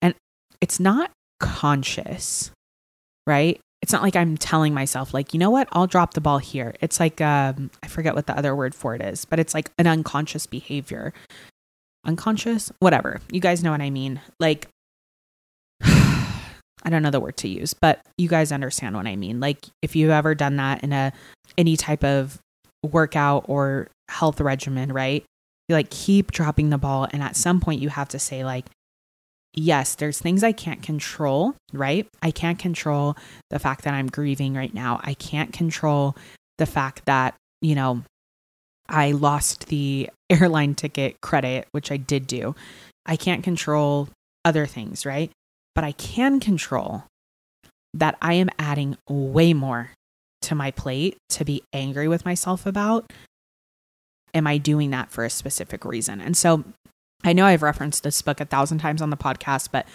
And 0.00 0.14
it's 0.60 0.78
not 0.78 1.10
conscious, 1.40 2.52
right? 3.26 3.58
It's 3.82 3.92
not 3.92 4.02
like 4.02 4.14
I'm 4.14 4.36
telling 4.36 4.72
myself, 4.72 5.12
like, 5.12 5.34
you 5.34 5.40
know 5.40 5.50
what, 5.50 5.68
I'll 5.72 5.88
drop 5.88 6.14
the 6.14 6.20
ball 6.20 6.38
here. 6.38 6.74
It's 6.80 7.00
like, 7.00 7.20
um, 7.20 7.70
I 7.82 7.88
forget 7.88 8.14
what 8.14 8.26
the 8.26 8.36
other 8.38 8.54
word 8.54 8.74
for 8.74 8.94
it 8.94 9.02
is, 9.02 9.24
but 9.24 9.40
it's 9.40 9.54
like 9.54 9.70
an 9.76 9.88
unconscious 9.88 10.46
behavior. 10.46 11.12
Unconscious? 12.06 12.70
Whatever. 12.78 13.20
You 13.30 13.40
guys 13.40 13.62
know 13.62 13.72
what 13.72 13.80
I 13.80 13.90
mean. 13.90 14.20
Like, 14.38 14.68
I 16.84 16.90
don't 16.90 17.02
know 17.02 17.10
the 17.10 17.20
word 17.20 17.36
to 17.38 17.48
use, 17.48 17.74
but 17.74 18.00
you 18.18 18.28
guys 18.28 18.52
understand 18.52 18.96
what 18.96 19.06
I 19.06 19.16
mean. 19.16 19.40
Like 19.40 19.66
if 19.82 19.94
you've 19.94 20.10
ever 20.10 20.34
done 20.34 20.56
that 20.56 20.82
in 20.82 20.92
a 20.92 21.12
any 21.58 21.76
type 21.76 22.02
of 22.04 22.38
workout 22.84 23.46
or 23.48 23.88
health 24.08 24.40
regimen, 24.40 24.92
right? 24.92 25.24
You 25.68 25.76
like 25.76 25.90
keep 25.90 26.32
dropping 26.32 26.70
the 26.70 26.78
ball 26.78 27.06
and 27.12 27.22
at 27.22 27.36
some 27.36 27.60
point 27.60 27.80
you 27.80 27.88
have 27.88 28.08
to 28.10 28.18
say 28.18 28.44
like 28.44 28.66
yes, 29.54 29.94
there's 29.94 30.18
things 30.18 30.42
I 30.42 30.52
can't 30.52 30.82
control, 30.82 31.54
right? 31.72 32.06
I 32.22 32.30
can't 32.30 32.58
control 32.58 33.16
the 33.50 33.58
fact 33.58 33.84
that 33.84 33.94
I'm 33.94 34.08
grieving 34.08 34.54
right 34.54 34.72
now. 34.72 35.00
I 35.02 35.14
can't 35.14 35.52
control 35.52 36.16
the 36.58 36.66
fact 36.66 37.06
that, 37.06 37.34
you 37.60 37.74
know, 37.74 38.02
I 38.88 39.12
lost 39.12 39.66
the 39.66 40.10
airline 40.30 40.74
ticket 40.74 41.20
credit, 41.20 41.68
which 41.72 41.90
I 41.90 41.96
did 41.96 42.26
do. 42.26 42.54
I 43.06 43.16
can't 43.16 43.42
control 43.42 44.08
other 44.44 44.66
things, 44.66 45.04
right? 45.04 45.30
but 45.74 45.84
I 45.84 45.92
can 45.92 46.40
control 46.40 47.04
that 47.94 48.16
I 48.20 48.34
am 48.34 48.50
adding 48.58 48.96
way 49.08 49.52
more 49.52 49.90
to 50.42 50.54
my 50.54 50.70
plate 50.70 51.16
to 51.30 51.44
be 51.44 51.62
angry 51.72 52.08
with 52.08 52.24
myself 52.24 52.66
about. 52.66 53.12
Am 54.34 54.46
I 54.46 54.58
doing 54.58 54.90
that 54.90 55.10
for 55.10 55.24
a 55.24 55.30
specific 55.30 55.84
reason? 55.84 56.20
And 56.20 56.36
so 56.36 56.64
I 57.24 57.32
know 57.32 57.46
I've 57.46 57.62
referenced 57.62 58.02
this 58.02 58.20
book 58.22 58.40
a 58.40 58.44
thousand 58.44 58.78
times 58.78 59.00
on 59.00 59.10
the 59.10 59.16
podcast, 59.16 59.68
but 59.72 59.86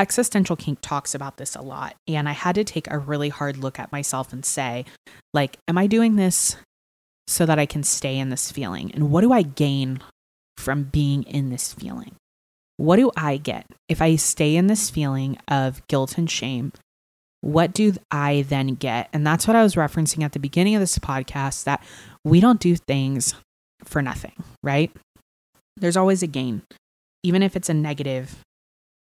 Existential 0.00 0.56
Kink 0.56 0.78
talks 0.80 1.14
about 1.14 1.36
this 1.36 1.56
a 1.56 1.62
lot. 1.62 1.96
And 2.06 2.28
I 2.28 2.32
had 2.32 2.54
to 2.54 2.64
take 2.64 2.88
a 2.90 2.98
really 2.98 3.30
hard 3.30 3.56
look 3.56 3.78
at 3.78 3.92
myself 3.92 4.32
and 4.32 4.44
say, 4.44 4.84
like, 5.34 5.58
am 5.66 5.76
I 5.76 5.86
doing 5.86 6.16
this 6.16 6.56
so 7.26 7.44
that 7.46 7.58
I 7.58 7.66
can 7.66 7.82
stay 7.82 8.16
in 8.16 8.28
this 8.28 8.52
feeling? 8.52 8.92
And 8.92 9.10
what 9.10 9.22
do 9.22 9.32
I 9.32 9.42
gain 9.42 10.00
from 10.56 10.84
being 10.84 11.24
in 11.24 11.50
this 11.50 11.72
feeling? 11.72 12.14
what 12.78 12.96
do 12.96 13.10
I 13.16 13.36
get 13.36 13.66
if 13.88 14.00
I 14.00 14.16
stay 14.16 14.56
in 14.56 14.68
this 14.68 14.88
feeling 14.88 15.36
of 15.48 15.86
guilt 15.88 16.16
and 16.16 16.30
shame? 16.30 16.72
What 17.40 17.74
do 17.74 17.92
I 18.10 18.46
then 18.48 18.74
get? 18.74 19.08
And 19.12 19.26
that's 19.26 19.46
what 19.46 19.56
I 19.56 19.62
was 19.62 19.74
referencing 19.74 20.24
at 20.24 20.32
the 20.32 20.38
beginning 20.38 20.74
of 20.74 20.80
this 20.80 20.98
podcast 20.98 21.64
that 21.64 21.84
we 22.24 22.40
don't 22.40 22.60
do 22.60 22.76
things 22.76 23.34
for 23.84 24.00
nothing, 24.00 24.32
right? 24.62 24.90
There's 25.80 25.96
always 25.96 26.22
a 26.22 26.26
gain, 26.26 26.62
even 27.22 27.42
if 27.42 27.56
it's 27.56 27.68
a 27.68 27.74
negative, 27.74 28.36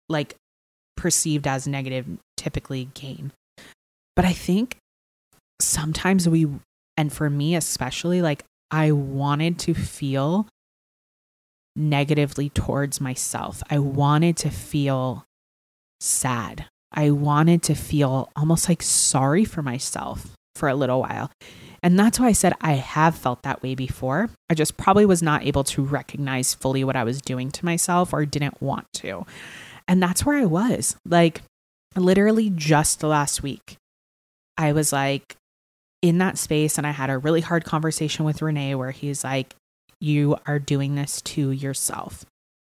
like 0.08 0.34
perceived 0.96 1.46
as 1.46 1.66
negative, 1.66 2.06
typically 2.36 2.88
gain. 2.94 3.32
But 4.16 4.24
I 4.24 4.32
think 4.32 4.76
sometimes 5.60 6.28
we, 6.28 6.48
and 6.96 7.12
for 7.12 7.28
me 7.28 7.54
especially, 7.54 8.22
like 8.22 8.44
I 8.70 8.92
wanted 8.92 9.58
to 9.60 9.74
feel 9.74 10.48
negatively 11.76 12.50
towards 12.50 13.00
myself. 13.00 13.62
I 13.68 13.78
wanted 13.78 14.36
to 14.38 14.50
feel 14.50 15.24
sad. 16.00 16.66
I 16.92 17.10
wanted 17.10 17.62
to 17.64 17.74
feel 17.74 18.30
almost 18.36 18.68
like 18.68 18.82
sorry 18.82 19.44
for 19.44 19.62
myself 19.62 20.32
for 20.54 20.68
a 20.68 20.74
little 20.74 21.00
while. 21.00 21.30
And 21.84 21.98
that's 21.98 22.18
why 22.18 22.28
I 22.28 22.32
said 22.32 22.54
I 22.62 22.72
have 22.72 23.14
felt 23.14 23.42
that 23.42 23.62
way 23.62 23.74
before. 23.74 24.30
I 24.48 24.54
just 24.54 24.78
probably 24.78 25.04
was 25.04 25.22
not 25.22 25.44
able 25.44 25.64
to 25.64 25.84
recognize 25.84 26.54
fully 26.54 26.82
what 26.82 26.96
I 26.96 27.04
was 27.04 27.20
doing 27.20 27.50
to 27.50 27.64
myself 27.64 28.14
or 28.14 28.24
didn't 28.24 28.62
want 28.62 28.86
to. 28.94 29.26
And 29.86 30.02
that's 30.02 30.24
where 30.24 30.38
I 30.38 30.46
was. 30.46 30.96
Like, 31.04 31.42
literally 31.94 32.48
just 32.48 33.02
last 33.02 33.42
week, 33.42 33.76
I 34.56 34.72
was 34.72 34.94
like 34.94 35.36
in 36.00 36.16
that 36.18 36.38
space 36.38 36.78
and 36.78 36.86
I 36.86 36.92
had 36.92 37.10
a 37.10 37.18
really 37.18 37.42
hard 37.42 37.66
conversation 37.66 38.24
with 38.24 38.40
Renee 38.40 38.74
where 38.74 38.90
he's 38.90 39.22
like, 39.22 39.54
you 40.00 40.38
are 40.46 40.58
doing 40.58 40.94
this 40.94 41.20
to 41.20 41.50
yourself. 41.50 42.24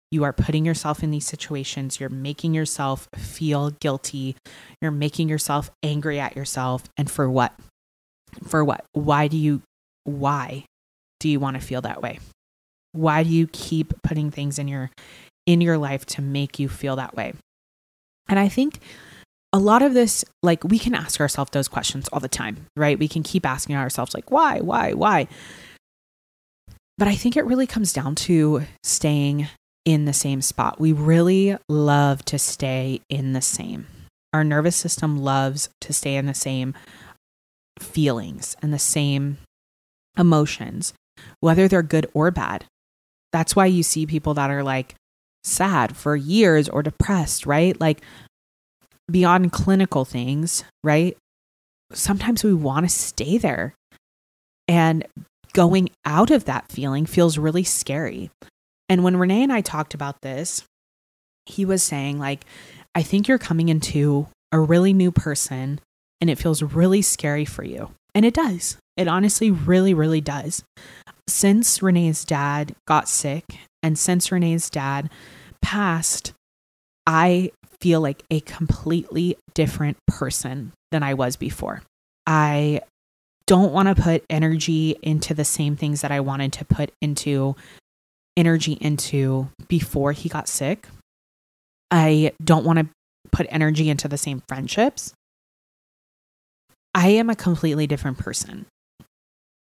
You 0.09 0.23
are 0.23 0.33
putting 0.33 0.65
yourself 0.65 1.03
in 1.03 1.11
these 1.11 1.25
situations. 1.27 1.99
You're 1.99 2.09
making 2.09 2.55
yourself 2.55 3.09
feel 3.15 3.69
guilty. 3.69 4.37
You're 4.81 4.89
making 4.91 5.29
yourself 5.29 5.69
angry 5.83 6.19
at 6.19 6.35
yourself. 6.35 6.85
And 6.97 7.11
for 7.11 7.29
what? 7.29 7.53
For 8.43 8.63
what? 8.63 8.85
Why 8.93 9.27
do 9.27 9.37
you, 9.37 9.61
why 10.03 10.65
do 11.19 11.29
you 11.29 11.39
want 11.39 11.55
to 11.55 11.65
feel 11.65 11.81
that 11.81 12.01
way? 12.01 12.19
Why 12.91 13.23
do 13.23 13.29
you 13.29 13.47
keep 13.47 13.93
putting 14.03 14.31
things 14.31 14.59
in 14.59 14.67
your, 14.67 14.91
in 15.45 15.61
your 15.61 15.77
life 15.77 16.05
to 16.07 16.21
make 16.21 16.59
you 16.59 16.69
feel 16.69 16.95
that 16.97 17.15
way? 17.15 17.33
And 18.27 18.39
I 18.39 18.47
think 18.47 18.79
a 19.51 19.59
lot 19.59 19.81
of 19.81 19.93
this, 19.93 20.25
like 20.41 20.63
we 20.63 20.79
can 20.79 20.95
ask 20.95 21.19
ourselves 21.19 21.51
those 21.51 21.67
questions 21.67 22.07
all 22.11 22.19
the 22.19 22.27
time, 22.27 22.65
right? 22.75 22.97
We 22.97 23.07
can 23.07 23.23
keep 23.23 23.45
asking 23.45 23.75
ourselves, 23.75 24.13
like, 24.13 24.31
why, 24.31 24.59
why, 24.59 24.93
why? 24.93 25.27
But 26.97 27.07
I 27.07 27.15
think 27.15 27.37
it 27.37 27.45
really 27.45 27.67
comes 27.67 27.93
down 27.93 28.15
to 28.15 28.63
staying 28.83 29.47
in 29.85 30.05
the 30.05 30.13
same 30.13 30.41
spot. 30.41 30.79
We 30.79 30.93
really 30.93 31.57
love 31.67 32.23
to 32.25 32.39
stay 32.39 33.01
in 33.09 33.33
the 33.33 33.41
same. 33.41 33.87
Our 34.31 34.43
nervous 34.43 34.75
system 34.75 35.17
loves 35.17 35.69
to 35.81 35.93
stay 35.93 36.15
in 36.15 36.25
the 36.25 36.33
same 36.33 36.73
feelings 37.79 38.55
and 38.61 38.73
the 38.73 38.79
same 38.79 39.37
emotions, 40.17 40.93
whether 41.39 41.67
they're 41.67 41.83
good 41.83 42.09
or 42.13 42.31
bad. 42.31 42.65
That's 43.31 43.55
why 43.55 43.65
you 43.65 43.83
see 43.83 44.05
people 44.05 44.33
that 44.35 44.49
are 44.49 44.63
like 44.63 44.95
sad 45.43 45.95
for 45.97 46.15
years 46.15 46.69
or 46.69 46.83
depressed, 46.83 47.45
right? 47.45 47.79
Like 47.79 48.01
beyond 49.11 49.51
clinical 49.51 50.05
things, 50.05 50.63
right? 50.83 51.17
Sometimes 51.91 52.43
we 52.43 52.53
want 52.53 52.85
to 52.85 52.89
stay 52.89 53.37
there 53.37 53.73
and 54.67 55.05
going 55.53 55.89
out 56.05 56.31
of 56.31 56.45
that 56.45 56.71
feeling 56.71 57.05
feels 57.05 57.37
really 57.37 57.63
scary. 57.63 58.31
And 58.89 59.03
when 59.03 59.17
Renee 59.17 59.43
and 59.43 59.53
I 59.53 59.61
talked 59.61 59.93
about 59.93 60.21
this, 60.21 60.63
he 61.45 61.65
was 61.65 61.83
saying, 61.83 62.19
like, 62.19 62.45
I 62.95 63.03
think 63.03 63.27
you're 63.27 63.37
coming 63.37 63.69
into 63.69 64.27
a 64.51 64.59
really 64.59 64.93
new 64.93 65.11
person 65.11 65.79
and 66.23 66.29
it 66.29 66.37
feels 66.37 66.63
really 66.63 67.01
scary 67.01 67.43
for 67.43 67.65
you. 67.65 67.91
And 68.15 68.23
it 68.23 68.33
does. 68.33 68.77
It 68.95 69.09
honestly 69.09 69.51
really, 69.51 69.93
really 69.93 70.21
does. 70.21 70.63
Since 71.27 71.83
Renee's 71.83 72.23
dad 72.23 72.77
got 72.87 73.09
sick 73.09 73.43
and 73.81 73.99
since 73.99 74.31
Renee's 74.31 74.69
dad 74.69 75.09
passed, 75.61 76.31
I 77.05 77.51
feel 77.81 77.99
like 77.99 78.23
a 78.31 78.39
completely 78.39 79.35
different 79.53 79.97
person 80.07 80.71
than 80.93 81.03
I 81.03 81.13
was 81.13 81.35
before. 81.35 81.83
I 82.25 82.79
don't 83.45 83.73
want 83.73 83.93
to 83.93 84.01
put 84.01 84.23
energy 84.29 84.95
into 85.01 85.33
the 85.33 85.43
same 85.43 85.75
things 85.75 85.99
that 86.03 86.11
I 86.13 86.21
wanted 86.21 86.53
to 86.53 86.63
put 86.63 86.93
into 87.01 87.57
energy 88.37 88.77
into 88.79 89.49
before 89.67 90.13
he 90.13 90.29
got 90.29 90.47
sick. 90.47 90.87
I 91.91 92.31
don't 92.41 92.63
want 92.63 92.79
to 92.79 92.87
put 93.33 93.45
energy 93.49 93.89
into 93.89 94.07
the 94.07 94.17
same 94.17 94.41
friendships. 94.47 95.13
I 96.93 97.09
am 97.09 97.29
a 97.29 97.35
completely 97.35 97.87
different 97.87 98.17
person. 98.17 98.65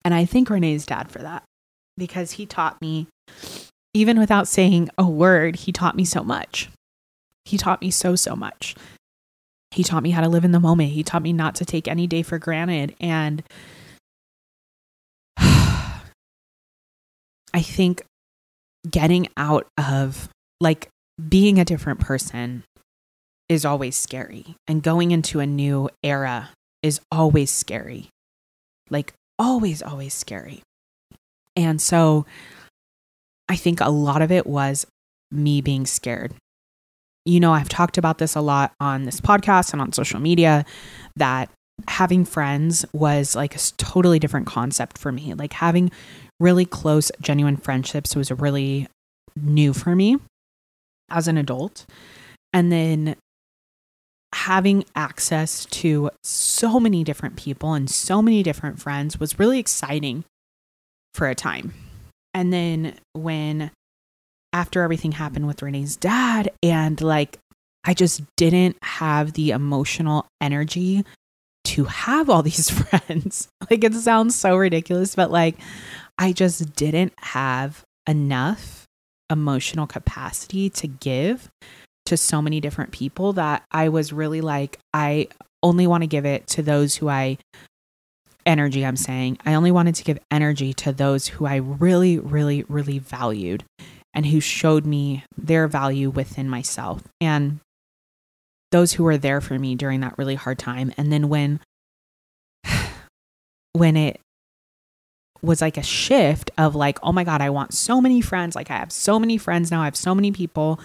And 0.04 0.14
I 0.14 0.26
thank 0.26 0.50
Renee's 0.50 0.86
dad 0.86 1.12
for 1.12 1.20
that 1.20 1.44
because 1.98 2.32
he 2.34 2.46
taught 2.46 2.82
me, 2.82 3.08
even 3.94 4.20
without 4.20 4.48
saying 4.48 4.90
a 4.98 5.08
word, 5.08 5.56
he 5.56 5.72
taught 5.72 5.96
me 5.96 6.06
so 6.06 6.24
much. 6.24 6.70
He 7.46 7.58
taught 7.58 7.82
me 7.82 7.92
so, 7.92 8.16
so 8.16 8.36
much. 8.36 8.76
He 9.72 9.84
taught 9.84 10.04
me 10.04 10.12
how 10.12 10.22
to 10.22 10.30
live 10.30 10.46
in 10.46 10.52
the 10.52 10.60
moment. 10.60 10.92
He 10.92 11.04
taught 11.04 11.24
me 11.24 11.34
not 11.34 11.56
to 11.56 11.66
take 11.66 11.88
any 11.88 12.08
day 12.08 12.22
for 12.22 12.38
granted. 12.38 12.96
And 13.00 13.44
I 15.38 16.02
think 17.62 18.04
getting 18.90 19.28
out 19.38 19.68
of 19.78 20.30
like 20.60 20.90
being 21.30 21.60
a 21.60 21.66
different 21.66 22.00
person 22.00 22.64
is 23.50 23.66
always 23.66 23.96
scary. 23.96 24.56
And 24.68 24.84
going 24.84 25.12
into 25.12 25.40
a 25.40 25.46
new 25.46 25.90
era 26.04 26.50
is 26.84 27.00
always 27.12 27.50
scary. 27.50 28.10
Like, 28.89 29.13
always, 29.39 29.82
always 29.82 30.13
scary. 30.13 30.62
And 31.56 31.82
so 31.82 32.26
I 33.50 33.56
think 33.56 33.80
a 33.82 33.89
lot 33.89 34.22
of 34.22 34.32
it 34.32 34.46
was 34.46 34.86
me 35.32 35.62
being 35.62 35.86
scared. 35.86 36.34
You 37.26 37.39
know, 37.39 37.54
I've 37.54 37.69
talked 37.69 37.98
about 37.98 38.17
this 38.17 38.36
a 38.36 38.41
lot 38.41 38.74
on 38.80 39.04
this 39.04 39.22
podcast 39.22 39.72
and 39.72 39.82
on 39.82 39.93
social 39.93 40.19
media 40.19 40.65
that 41.15 41.50
having 41.88 42.26
friends 42.26 42.86
was 42.93 43.36
like 43.36 43.56
a 43.56 43.60
totally 43.78 44.19
different 44.19 44.46
concept 44.46 44.98
for 44.98 45.12
me. 45.12 45.34
Like 45.34 45.54
having 45.54 45.91
really 46.39 46.65
close, 46.65 47.12
genuine 47.22 47.58
friendships 47.58 48.15
was 48.15 48.32
really 48.32 48.88
new 49.36 49.74
for 49.74 49.96
me 49.96 50.17
as 51.10 51.28
an 51.28 51.38
adult. 51.38 51.86
And 52.52 52.72
then 52.72 53.15
having 54.43 54.84
access 54.93 55.63
to 55.67 56.10
so 56.21 56.77
many 56.77 57.01
different 57.01 57.38
people 57.38 57.71
and 57.73 57.89
so 57.89 58.21
many 58.21 58.43
different 58.43 58.77
friends 58.77 59.17
was 59.17 59.39
really 59.39 59.58
exciting 59.58 60.25
for 61.13 61.29
a 61.29 61.36
time. 61.36 61.73
And 62.34 62.51
then 62.51 62.95
when 63.13 63.71
after 64.51 64.84
everything 64.84 65.13
happened 65.13 65.47
with 65.47 65.62
Renee's 65.62 65.95
dad 65.95 66.51
and 66.62 66.99
like 66.99 67.39
I 67.86 67.93
just 67.93 68.21
didn't 68.36 68.75
have 68.84 69.32
the 69.32 69.51
emotional 69.51 70.25
energy 70.41 71.06
to 71.63 71.86
have 71.86 72.29
all 72.29 72.43
these 72.43 72.69
friends. 72.69 73.47
like 73.71 73.82
it 73.82 73.93
sounds 73.93 74.36
so 74.36 74.58
ridiculous, 74.58 75.15
but 75.15 75.32
like 75.32 75.56
I 76.17 76.34
just 76.34 76.75
didn't 76.75 77.13
have 77.19 77.82
enough 78.10 78.84
emotional 79.29 79.88
capacity 79.88 80.69
to 80.69 80.88
give 80.88 81.49
to 82.06 82.18
so 82.18 82.42
many 82.42 82.60
different 82.60 82.92
people 82.92 83.34
that 83.34 83.63
I 83.72 83.89
was 83.89 84.13
really 84.13 84.42
like, 84.42 84.80
I 84.94 85.28
only 85.62 85.88
want 85.88 86.04
to 86.04 86.08
give 86.08 86.26
it 86.26 86.48
to 86.48 86.62
those 86.62 86.96
who 86.96 87.10
I 87.10 87.38
energy, 88.46 88.86
I'm 88.86 88.98
saying. 88.98 89.38
I 89.46 89.54
only 89.54 89.72
wanted 89.72 89.96
to 89.96 90.04
give 90.04 90.20
energy 90.30 90.74
to 90.74 90.92
those 90.92 91.28
who 91.28 91.46
I 91.46 91.56
really, 91.56 92.20
really, 92.20 92.63
really 92.68 93.00
valued 93.00 93.63
and 94.13 94.26
who 94.26 94.39
showed 94.39 94.86
me 94.86 95.24
their 95.38 95.68
value 95.68 96.10
within 96.10 96.50
myself. 96.50 97.04
And 97.22 97.60
those 98.72 98.94
who 98.94 99.04
were 99.04 99.18
there 99.18 99.39
for 99.39 99.58
me 99.58 99.76
during 99.76 100.02
that 100.02 100.18
really 100.18 100.36
hard 100.36 100.60
time. 100.60 100.94
And 100.98 101.12
then 101.12 101.30
when 101.30 101.60
when 103.74 103.96
it 103.96 104.20
was 105.42 105.62
like 105.62 105.78
a 105.78 105.84
shift 105.84 106.52
of 106.58 106.74
like, 106.74 106.98
oh 107.04 107.12
my 107.12 107.24
God, 107.24 107.42
I 107.42 107.50
want 107.50 107.74
so 107.74 108.00
many 108.00 108.22
friends. 108.22 108.56
Like 108.56 108.72
I 108.72 108.78
have 108.78 108.92
so 108.92 109.20
many 109.20 109.38
friends 109.38 109.72
now. 109.72 109.82
I 109.82 109.86
have 109.86 109.96
so 109.96 110.16
many 110.16 110.32
people 110.32 110.80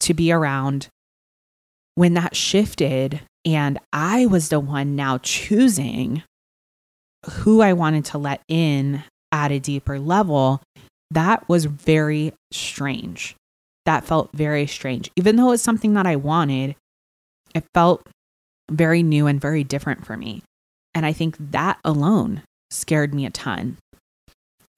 to 0.00 0.14
be 0.14 0.32
around. 0.32 0.88
When 1.94 2.14
that 2.14 2.36
shifted 2.36 3.20
and 3.44 3.78
I 3.92 4.26
was 4.26 4.48
the 4.48 4.60
one 4.60 4.96
now 4.96 5.18
choosing 5.18 6.22
who 7.28 7.60
I 7.60 7.72
wanted 7.72 8.04
to 8.06 8.18
let 8.18 8.42
in 8.48 9.04
at 9.32 9.52
a 9.52 9.58
deeper 9.58 9.98
level, 9.98 10.62
that 11.10 11.48
was 11.48 11.64
very 11.66 12.32
strange. 12.52 13.34
That 13.86 14.04
felt 14.04 14.30
very 14.32 14.66
strange. 14.66 15.10
Even 15.16 15.36
though 15.36 15.48
it 15.48 15.50
was 15.50 15.62
something 15.62 15.94
that 15.94 16.06
I 16.06 16.16
wanted, 16.16 16.76
it 17.54 17.64
felt 17.74 18.06
very 18.70 19.02
new 19.02 19.26
and 19.26 19.40
very 19.40 19.64
different 19.64 20.06
for 20.06 20.16
me. 20.16 20.42
And 20.94 21.04
I 21.04 21.12
think 21.12 21.36
that 21.38 21.78
alone 21.84 22.42
scared 22.70 23.14
me 23.14 23.26
a 23.26 23.30
ton. 23.30 23.76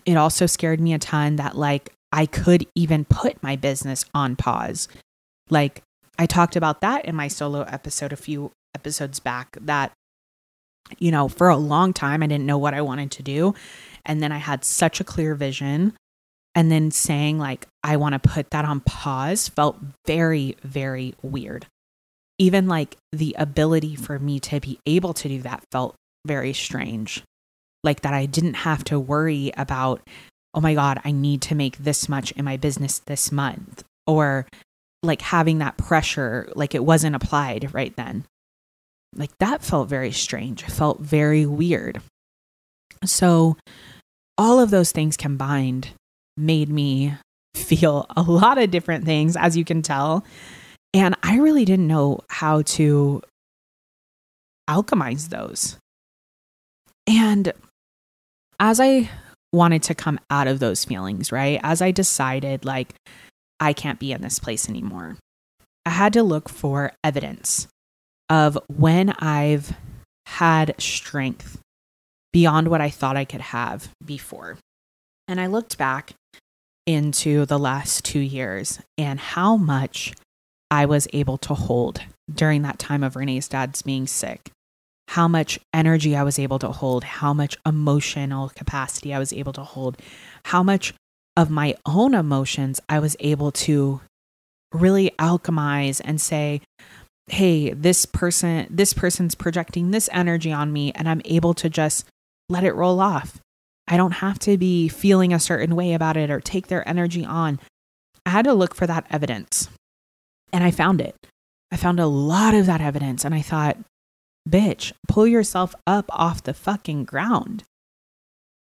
It 0.04 0.16
also 0.16 0.46
scared 0.46 0.80
me 0.80 0.94
a 0.94 0.98
ton 0.98 1.36
that, 1.36 1.56
like, 1.56 1.92
I 2.12 2.26
could 2.26 2.66
even 2.74 3.04
put 3.04 3.42
my 3.42 3.56
business 3.56 4.04
on 4.14 4.36
pause. 4.36 4.88
Like, 5.52 5.82
I 6.18 6.26
talked 6.26 6.56
about 6.56 6.80
that 6.80 7.04
in 7.04 7.14
my 7.14 7.28
solo 7.28 7.62
episode 7.62 8.12
a 8.12 8.16
few 8.16 8.50
episodes 8.74 9.20
back 9.20 9.56
that, 9.60 9.92
you 10.98 11.10
know, 11.10 11.28
for 11.28 11.48
a 11.48 11.56
long 11.56 11.92
time, 11.92 12.22
I 12.22 12.26
didn't 12.26 12.46
know 12.46 12.58
what 12.58 12.74
I 12.74 12.80
wanted 12.80 13.10
to 13.12 13.22
do. 13.22 13.54
And 14.04 14.22
then 14.22 14.32
I 14.32 14.38
had 14.38 14.64
such 14.64 15.00
a 15.00 15.04
clear 15.04 15.34
vision. 15.34 15.94
And 16.54 16.70
then 16.70 16.90
saying, 16.90 17.38
like, 17.38 17.66
I 17.82 17.96
want 17.96 18.14
to 18.14 18.28
put 18.28 18.50
that 18.50 18.64
on 18.64 18.80
pause 18.80 19.48
felt 19.48 19.78
very, 20.06 20.56
very 20.62 21.14
weird 21.22 21.66
even 22.42 22.66
like 22.66 22.96
the 23.12 23.36
ability 23.38 23.94
for 23.94 24.18
me 24.18 24.40
to 24.40 24.58
be 24.58 24.76
able 24.84 25.14
to 25.14 25.28
do 25.28 25.40
that 25.42 25.62
felt 25.70 25.94
very 26.26 26.52
strange. 26.52 27.22
Like 27.84 28.00
that 28.00 28.14
I 28.14 28.26
didn't 28.26 28.54
have 28.54 28.82
to 28.84 28.98
worry 28.98 29.52
about, 29.56 30.00
oh 30.52 30.60
my 30.60 30.74
God, 30.74 31.00
I 31.04 31.12
need 31.12 31.40
to 31.42 31.54
make 31.54 31.76
this 31.78 32.08
much 32.08 32.32
in 32.32 32.44
my 32.44 32.56
business 32.56 32.98
this 32.98 33.30
month. 33.30 33.84
Or 34.08 34.46
like 35.02 35.22
having 35.22 35.58
that 35.58 35.76
pressure, 35.76 36.48
like 36.54 36.74
it 36.74 36.84
wasn't 36.84 37.16
applied 37.16 37.72
right 37.74 37.94
then. 37.96 38.24
Like 39.14 39.36
that 39.38 39.62
felt 39.62 39.88
very 39.88 40.12
strange. 40.12 40.62
It 40.62 40.70
felt 40.70 41.00
very 41.00 41.44
weird. 41.44 42.00
So, 43.04 43.56
all 44.38 44.60
of 44.60 44.70
those 44.70 44.92
things 44.92 45.16
combined 45.16 45.90
made 46.36 46.68
me 46.68 47.14
feel 47.54 48.06
a 48.16 48.22
lot 48.22 48.58
of 48.58 48.70
different 48.70 49.04
things, 49.04 49.36
as 49.36 49.56
you 49.56 49.64
can 49.64 49.82
tell. 49.82 50.24
And 50.94 51.16
I 51.22 51.38
really 51.38 51.64
didn't 51.64 51.88
know 51.88 52.20
how 52.28 52.62
to 52.62 53.22
alchemize 54.68 55.28
those. 55.28 55.76
And 57.06 57.52
as 58.60 58.78
I 58.78 59.10
wanted 59.52 59.82
to 59.84 59.94
come 59.94 60.20
out 60.30 60.46
of 60.46 60.60
those 60.60 60.84
feelings, 60.84 61.32
right? 61.32 61.60
As 61.62 61.82
I 61.82 61.90
decided, 61.90 62.64
like, 62.64 62.94
I 63.62 63.72
can't 63.72 64.00
be 64.00 64.10
in 64.10 64.22
this 64.22 64.40
place 64.40 64.68
anymore, 64.68 65.18
I 65.86 65.90
had 65.90 66.12
to 66.14 66.24
look 66.24 66.48
for 66.48 66.92
evidence 67.04 67.68
of 68.28 68.58
when 68.66 69.10
I've 69.20 69.76
had 70.26 70.74
strength 70.78 71.60
beyond 72.32 72.66
what 72.66 72.80
I 72.80 72.90
thought 72.90 73.16
I 73.16 73.24
could 73.24 73.40
have 73.40 73.90
before. 74.04 74.58
And 75.28 75.40
I 75.40 75.46
looked 75.46 75.78
back 75.78 76.14
into 76.86 77.46
the 77.46 77.58
last 77.58 78.04
two 78.04 78.18
years 78.18 78.80
and 78.98 79.20
how 79.20 79.56
much 79.56 80.12
I 80.68 80.84
was 80.84 81.06
able 81.12 81.38
to 81.38 81.54
hold 81.54 82.00
during 82.32 82.62
that 82.62 82.80
time 82.80 83.04
of 83.04 83.14
Renee's 83.14 83.46
dad's 83.46 83.82
being 83.82 84.08
sick. 84.08 84.50
How 85.08 85.28
much 85.28 85.60
energy 85.72 86.16
I 86.16 86.24
was 86.24 86.38
able 86.38 86.58
to 86.60 86.68
hold, 86.72 87.04
how 87.04 87.32
much 87.32 87.56
emotional 87.64 88.48
capacity 88.48 89.14
I 89.14 89.20
was 89.20 89.32
able 89.32 89.52
to 89.52 89.62
hold, 89.62 89.98
how 90.46 90.64
much 90.64 90.94
of 91.36 91.50
my 91.50 91.74
own 91.86 92.14
emotions 92.14 92.80
I 92.88 92.98
was 92.98 93.16
able 93.20 93.52
to 93.52 94.00
really 94.72 95.12
alchemize 95.18 96.00
and 96.04 96.20
say, 96.20 96.60
hey, 97.28 97.72
this 97.72 98.04
person, 98.06 98.66
this 98.70 98.92
person's 98.92 99.34
projecting 99.34 99.90
this 99.90 100.08
energy 100.12 100.52
on 100.52 100.72
me, 100.72 100.92
and 100.92 101.08
I'm 101.08 101.22
able 101.24 101.54
to 101.54 101.70
just 101.70 102.06
let 102.48 102.64
it 102.64 102.74
roll 102.74 103.00
off. 103.00 103.38
I 103.88 103.96
don't 103.96 104.12
have 104.12 104.38
to 104.40 104.56
be 104.56 104.88
feeling 104.88 105.32
a 105.32 105.40
certain 105.40 105.74
way 105.74 105.94
about 105.94 106.16
it 106.16 106.30
or 106.30 106.40
take 106.40 106.68
their 106.68 106.86
energy 106.88 107.24
on. 107.24 107.60
I 108.24 108.30
had 108.30 108.44
to 108.44 108.52
look 108.52 108.74
for 108.74 108.86
that 108.86 109.06
evidence. 109.10 109.68
And 110.52 110.62
I 110.62 110.70
found 110.70 111.00
it. 111.00 111.16
I 111.70 111.76
found 111.76 111.98
a 111.98 112.06
lot 112.06 112.54
of 112.54 112.66
that 112.66 112.80
evidence. 112.80 113.24
And 113.24 113.34
I 113.34 113.40
thought, 113.40 113.78
bitch, 114.48 114.92
pull 115.08 115.26
yourself 115.26 115.74
up 115.86 116.06
off 116.10 116.42
the 116.42 116.54
fucking 116.54 117.04
ground. 117.04 117.64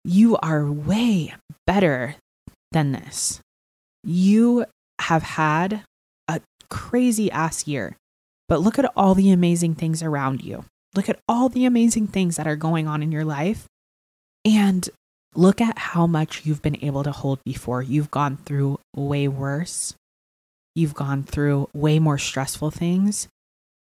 You 0.05 0.37
are 0.39 0.71
way 0.71 1.35
better 1.67 2.17
than 2.73 2.93
this. 2.93 3.41
You 4.05 4.67
have 5.01 5.23
had 5.23 5.85
a 6.29 6.41
crazy 6.69 7.31
ass 7.31 7.67
year, 7.67 7.97
but 8.49 8.61
look 8.61 8.79
at 8.79 8.91
all 8.97 9.15
the 9.15 9.31
amazing 9.31 9.75
things 9.75 10.03
around 10.03 10.43
you. 10.43 10.65
Look 10.95 11.09
at 11.09 11.21
all 11.29 11.49
the 11.49 11.65
amazing 11.65 12.09
things 12.09 12.37
that 12.37 12.47
are 12.47 12.57
going 12.57 12.87
on 12.87 13.03
in 13.03 13.13
your 13.13 13.25
life. 13.25 13.67
And 14.45 14.89
look 15.35 15.61
at 15.61 15.79
how 15.79 16.07
much 16.07 16.45
you've 16.45 16.63
been 16.63 16.85
able 16.85 17.05
to 17.05 17.13
hold 17.13 17.39
before. 17.45 17.83
You've 17.83 18.11
gone 18.11 18.37
through 18.37 18.79
way 18.95 19.29
worse 19.29 19.95
you've 20.75 20.95
gone 20.95 21.23
through 21.23 21.69
way 21.73 21.99
more 21.99 22.19
stressful 22.19 22.71
things, 22.71 23.29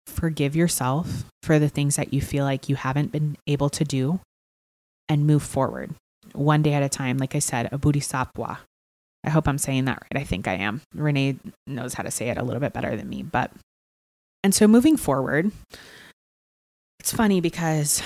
forgive 0.07 0.55
yourself 0.55 1.25
for 1.41 1.59
the 1.59 1.69
things 1.69 1.95
that 1.95 2.13
you 2.13 2.21
feel 2.21 2.45
like 2.45 2.69
you 2.69 2.75
haven't 2.75 3.11
been 3.11 3.37
able 3.47 3.69
to 3.69 3.83
do 3.83 4.19
and 5.07 5.27
move 5.27 5.43
forward 5.43 5.93
one 6.33 6.61
day 6.61 6.73
at 6.73 6.83
a 6.83 6.89
time. 6.89 7.17
Like 7.17 7.35
I 7.35 7.39
said, 7.39 7.69
a 7.71 7.77
bodhisattva. 7.77 8.59
I 9.23 9.29
hope 9.29 9.47
I'm 9.47 9.57
saying 9.57 9.85
that 9.85 10.01
right. 10.01 10.21
I 10.21 10.25
think 10.25 10.47
I 10.47 10.55
am. 10.55 10.81
Renee 10.93 11.37
knows 11.65 11.93
how 11.93 12.03
to 12.03 12.11
say 12.11 12.29
it 12.29 12.37
a 12.37 12.43
little 12.43 12.59
bit 12.59 12.73
better 12.73 12.95
than 12.95 13.09
me. 13.09 13.23
But, 13.23 13.51
and 14.43 14.53
so 14.53 14.67
moving 14.67 14.97
forward, 14.97 15.51
it's 16.99 17.13
funny 17.13 17.39
because 17.39 18.01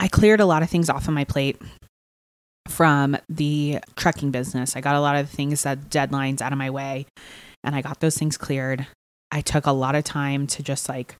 I 0.00 0.08
cleared 0.08 0.40
a 0.40 0.46
lot 0.46 0.62
of 0.62 0.70
things 0.70 0.88
off 0.88 1.06
of 1.06 1.14
my 1.14 1.24
plate 1.24 1.60
from 2.68 3.16
the 3.28 3.80
trucking 3.96 4.30
business. 4.30 4.76
I 4.76 4.80
got 4.80 4.94
a 4.94 5.00
lot 5.00 5.16
of 5.16 5.28
things 5.28 5.62
that 5.64 5.90
deadlines 5.90 6.40
out 6.40 6.52
of 6.52 6.58
my 6.58 6.70
way 6.70 7.06
and 7.64 7.76
I 7.76 7.82
got 7.82 8.00
those 8.00 8.16
things 8.16 8.36
cleared. 8.36 8.86
I 9.30 9.40
took 9.40 9.66
a 9.66 9.72
lot 9.72 9.94
of 9.94 10.04
time 10.04 10.46
to 10.48 10.62
just 10.62 10.88
like 10.88 11.16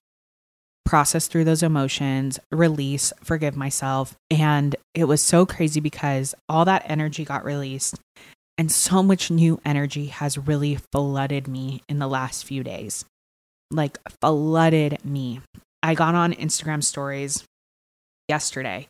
process 0.85 1.27
through 1.27 1.45
those 1.45 1.63
emotions, 1.63 2.39
release, 2.51 3.13
forgive 3.23 3.55
myself. 3.55 4.15
And 4.29 4.75
it 4.93 5.05
was 5.05 5.21
so 5.21 5.45
crazy 5.45 5.79
because 5.79 6.35
all 6.47 6.65
that 6.65 6.85
energy 6.85 7.25
got 7.25 7.45
released 7.45 7.99
and 8.57 8.71
so 8.71 9.01
much 9.01 9.31
new 9.31 9.59
energy 9.65 10.07
has 10.07 10.37
really 10.37 10.77
flooded 10.91 11.47
me 11.47 11.81
in 11.89 11.99
the 11.99 12.07
last 12.07 12.45
few 12.45 12.63
days. 12.63 13.05
Like, 13.71 13.97
flooded 14.21 15.03
me. 15.03 15.41
I 15.81 15.95
got 15.95 16.15
on 16.15 16.33
Instagram 16.33 16.83
stories 16.83 17.43
yesterday 18.29 18.87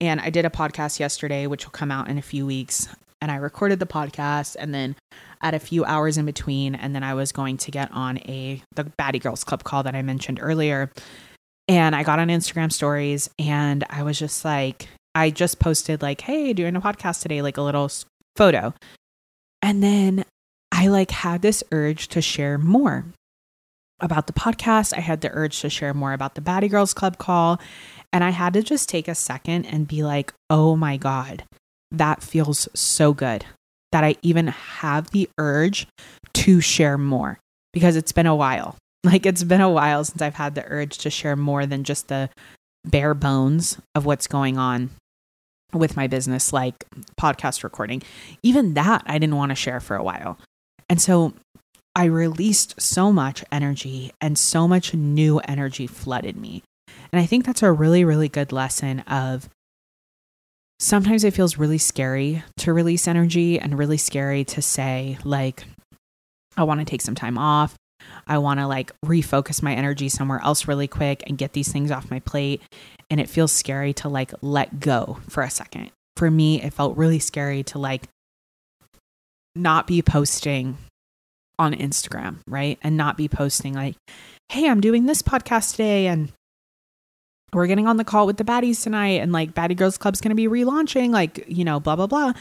and 0.00 0.20
I 0.20 0.30
did 0.30 0.44
a 0.44 0.50
podcast 0.50 0.98
yesterday, 0.98 1.46
which 1.46 1.64
will 1.64 1.72
come 1.72 1.90
out 1.90 2.08
in 2.08 2.18
a 2.18 2.22
few 2.22 2.46
weeks, 2.46 2.88
and 3.24 3.32
I 3.32 3.36
recorded 3.36 3.78
the 3.78 3.86
podcast 3.86 4.54
and 4.58 4.74
then 4.74 4.96
at 5.40 5.54
a 5.54 5.58
few 5.58 5.82
hours 5.86 6.18
in 6.18 6.26
between 6.26 6.74
and 6.74 6.94
then 6.94 7.02
I 7.02 7.14
was 7.14 7.32
going 7.32 7.56
to 7.56 7.70
get 7.70 7.90
on 7.90 8.18
a 8.18 8.60
the 8.76 8.84
Baddy 8.84 9.18
Girls 9.18 9.44
Club 9.44 9.64
call 9.64 9.82
that 9.84 9.94
I 9.94 10.02
mentioned 10.02 10.40
earlier. 10.42 10.90
And 11.66 11.96
I 11.96 12.02
got 12.02 12.18
on 12.18 12.28
Instagram 12.28 12.70
stories 12.70 13.30
and 13.38 13.82
I 13.88 14.02
was 14.02 14.18
just 14.18 14.44
like 14.44 14.90
I 15.14 15.30
just 15.30 15.58
posted 15.58 16.02
like, 16.02 16.20
"Hey, 16.20 16.52
doing 16.52 16.76
a 16.76 16.82
podcast 16.82 17.22
today," 17.22 17.40
like 17.40 17.56
a 17.56 17.62
little 17.62 17.90
photo. 18.36 18.74
And 19.62 19.82
then 19.82 20.26
I 20.70 20.88
like 20.88 21.10
had 21.10 21.40
this 21.40 21.64
urge 21.72 22.08
to 22.08 22.20
share 22.20 22.58
more 22.58 23.06
about 24.00 24.26
the 24.26 24.34
podcast. 24.34 24.92
I 24.94 25.00
had 25.00 25.22
the 25.22 25.30
urge 25.32 25.60
to 25.60 25.70
share 25.70 25.94
more 25.94 26.12
about 26.12 26.34
the 26.34 26.42
Baddy 26.42 26.70
Girls 26.70 26.92
Club 26.92 27.16
call. 27.16 27.58
And 28.12 28.22
I 28.22 28.30
had 28.30 28.52
to 28.52 28.62
just 28.62 28.90
take 28.90 29.08
a 29.08 29.14
second 29.14 29.64
and 29.64 29.88
be 29.88 30.04
like, 30.04 30.34
oh 30.50 30.76
my 30.76 30.98
God, 30.98 31.44
that 31.94 32.22
feels 32.22 32.68
so 32.74 33.12
good 33.12 33.44
that 33.92 34.04
I 34.04 34.16
even 34.22 34.48
have 34.48 35.10
the 35.10 35.28
urge 35.38 35.86
to 36.34 36.60
share 36.60 36.98
more 36.98 37.38
because 37.72 37.96
it's 37.96 38.12
been 38.12 38.26
a 38.26 38.36
while. 38.36 38.76
Like 39.04 39.26
it's 39.26 39.44
been 39.44 39.60
a 39.60 39.68
while 39.68 40.02
since 40.02 40.22
I've 40.22 40.34
had 40.34 40.54
the 40.54 40.64
urge 40.66 40.96
to 40.96 41.10
share 41.10 41.36
more 41.36 41.66
than 41.66 41.84
just 41.84 42.08
the 42.08 42.30
bare 42.86 43.12
bones 43.12 43.76
of 43.94 44.06
what's 44.06 44.26
going 44.26 44.56
on 44.56 44.88
with 45.74 45.94
my 45.94 46.06
business, 46.06 46.54
like 46.54 46.86
podcast 47.20 47.62
recording. 47.62 48.02
Even 48.42 48.72
that 48.72 49.02
I 49.04 49.18
didn't 49.18 49.36
want 49.36 49.50
to 49.50 49.56
share 49.56 49.80
for 49.80 49.94
a 49.94 50.02
while. 50.02 50.38
And 50.88 51.02
so 51.02 51.34
I 51.94 52.04
released 52.04 52.80
so 52.80 53.12
much 53.12 53.44
energy 53.52 54.10
and 54.22 54.38
so 54.38 54.66
much 54.66 54.94
new 54.94 55.38
energy 55.40 55.86
flooded 55.86 56.38
me. 56.38 56.62
And 57.12 57.20
I 57.20 57.26
think 57.26 57.44
that's 57.44 57.62
a 57.62 57.72
really, 57.72 58.04
really 58.04 58.30
good 58.30 58.52
lesson 58.52 59.00
of 59.00 59.48
sometimes 60.78 61.24
it 61.24 61.34
feels 61.34 61.58
really 61.58 61.78
scary 61.78 62.42
to 62.58 62.72
release 62.72 63.08
energy 63.08 63.58
and 63.58 63.78
really 63.78 63.96
scary 63.96 64.44
to 64.44 64.62
say, 64.62 65.18
like, 65.24 65.64
I 66.56 66.64
want 66.64 66.80
to 66.80 66.86
take 66.86 67.00
some 67.00 67.14
time 67.14 67.38
off. 67.38 67.74
I 68.26 68.38
want 68.38 68.60
to 68.60 68.66
like 68.66 68.92
refocus 69.04 69.62
my 69.62 69.74
energy 69.74 70.08
somewhere 70.08 70.40
else 70.42 70.68
really 70.68 70.86
quick 70.86 71.22
and 71.26 71.38
get 71.38 71.52
these 71.52 71.72
things 71.72 71.90
off 71.90 72.10
my 72.10 72.20
plate. 72.20 72.62
And 73.10 73.20
it 73.20 73.28
feels 73.28 73.52
scary 73.52 73.92
to 73.94 74.08
like 74.08 74.32
let 74.40 74.80
go 74.80 75.18
for 75.28 75.42
a 75.42 75.50
second. 75.50 75.90
For 76.16 76.30
me, 76.30 76.62
it 76.62 76.72
felt 76.72 76.96
really 76.96 77.18
scary 77.18 77.62
to 77.64 77.78
like 77.78 78.04
not 79.56 79.86
be 79.86 80.02
posting 80.02 80.76
on 81.58 81.74
Instagram, 81.74 82.38
right? 82.48 82.78
And 82.82 82.96
not 82.96 83.16
be 83.16 83.28
posting 83.28 83.74
like, 83.74 83.96
hey, 84.50 84.68
I'm 84.68 84.80
doing 84.80 85.06
this 85.06 85.22
podcast 85.22 85.72
today 85.72 86.06
and 86.06 86.32
we're 87.54 87.66
getting 87.66 87.86
on 87.86 87.96
the 87.96 88.04
call 88.04 88.26
with 88.26 88.36
the 88.36 88.44
baddies 88.44 88.82
tonight 88.82 89.20
and 89.20 89.32
like 89.32 89.54
Baddy 89.54 89.76
Girls 89.76 89.98
Club's 89.98 90.20
going 90.20 90.30
to 90.30 90.34
be 90.34 90.48
relaunching, 90.48 91.10
like, 91.10 91.44
you 91.48 91.64
know, 91.64 91.80
blah, 91.80 91.96
blah, 91.96 92.06
blah. 92.06 92.32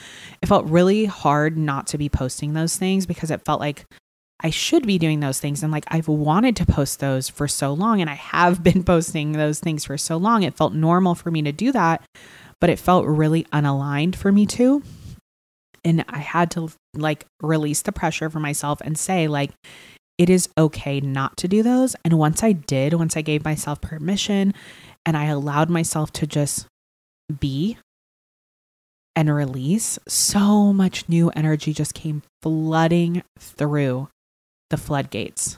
It 0.41 0.47
felt 0.47 0.65
really 0.65 1.05
hard 1.05 1.57
not 1.57 1.87
to 1.87 1.97
be 1.97 2.09
posting 2.09 2.53
those 2.53 2.75
things 2.75 3.05
because 3.05 3.31
it 3.31 3.45
felt 3.45 3.59
like 3.59 3.85
I 4.41 4.49
should 4.49 4.85
be 4.85 4.97
doing 4.97 5.19
those 5.19 5.39
things. 5.39 5.63
And 5.63 5.71
like 5.71 5.85
I've 5.87 6.07
wanted 6.07 6.55
to 6.57 6.65
post 6.65 6.99
those 6.99 7.29
for 7.29 7.47
so 7.47 7.73
long 7.73 8.01
and 8.01 8.09
I 8.09 8.15
have 8.15 8.63
been 8.63 8.83
posting 8.83 9.33
those 9.33 9.59
things 9.59 9.85
for 9.85 9.97
so 9.97 10.17
long. 10.17 10.43
It 10.43 10.55
felt 10.55 10.73
normal 10.73 11.15
for 11.15 11.31
me 11.31 11.41
to 11.43 11.51
do 11.51 11.71
that, 11.71 12.03
but 12.59 12.69
it 12.69 12.79
felt 12.79 13.05
really 13.05 13.43
unaligned 13.45 14.15
for 14.15 14.31
me 14.31 14.45
too 14.45 14.83
and 15.85 16.05
I 16.07 16.19
had 16.19 16.51
to 16.51 16.69
like 16.95 17.25
release 17.41 17.81
the 17.81 17.91
pressure 17.91 18.29
for 18.29 18.39
myself 18.39 18.81
and 18.81 18.97
say 18.97 19.27
like 19.27 19.51
it 20.17 20.29
is 20.29 20.49
okay 20.57 20.99
not 20.99 21.37
to 21.37 21.47
do 21.47 21.63
those 21.63 21.95
and 22.05 22.17
once 22.17 22.43
I 22.43 22.51
did 22.51 22.93
once 22.93 23.17
I 23.17 23.21
gave 23.21 23.43
myself 23.43 23.81
permission 23.81 24.53
and 25.05 25.17
I 25.17 25.25
allowed 25.25 25.69
myself 25.69 26.11
to 26.13 26.27
just 26.27 26.67
be 27.39 27.77
and 29.15 29.33
release 29.33 29.99
so 30.07 30.73
much 30.73 31.07
new 31.07 31.29
energy 31.29 31.73
just 31.73 31.93
came 31.93 32.23
flooding 32.41 33.23
through 33.37 34.09
the 34.69 34.77
floodgates 34.77 35.57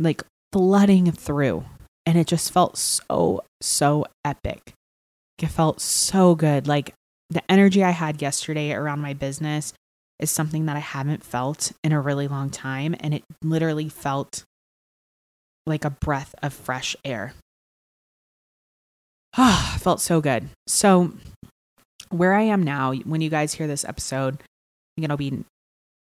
like 0.00 0.22
flooding 0.52 1.12
through 1.12 1.64
and 2.06 2.18
it 2.18 2.26
just 2.26 2.52
felt 2.52 2.76
so 2.76 3.42
so 3.60 4.04
epic 4.24 4.72
it 5.38 5.46
felt 5.46 5.80
so 5.80 6.34
good 6.34 6.66
like 6.66 6.92
the 7.30 7.42
energy 7.50 7.84
I 7.84 7.90
had 7.90 8.22
yesterday 8.22 8.72
around 8.72 9.00
my 9.00 9.12
business 9.12 9.72
is 10.18 10.30
something 10.30 10.66
that 10.66 10.76
I 10.76 10.80
haven't 10.80 11.24
felt 11.24 11.72
in 11.84 11.92
a 11.92 12.00
really 12.00 12.28
long 12.28 12.50
time. 12.50 12.94
And 13.00 13.14
it 13.14 13.22
literally 13.42 13.88
felt 13.88 14.44
like 15.66 15.84
a 15.84 15.90
breath 15.90 16.34
of 16.42 16.52
fresh 16.52 16.96
air. 17.04 17.34
Ah, 19.40 19.78
felt 19.78 20.00
so 20.00 20.20
good. 20.20 20.48
So, 20.66 21.12
where 22.10 22.34
I 22.34 22.42
am 22.42 22.64
now, 22.64 22.92
when 22.92 23.20
you 23.20 23.30
guys 23.30 23.52
hear 23.52 23.68
this 23.68 23.84
episode, 23.84 24.34
I 24.34 24.44
think 24.96 25.04
it'll 25.04 25.16
be, 25.16 25.44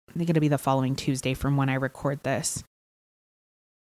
I 0.10 0.17
think 0.17 0.30
it'll 0.30 0.39
be 0.39 0.48
the 0.48 0.58
following 0.58 0.95
Tuesday 0.95 1.34
from 1.34 1.58
when 1.58 1.67
I 1.67 1.74
record 1.74 2.24
this. 2.24 2.63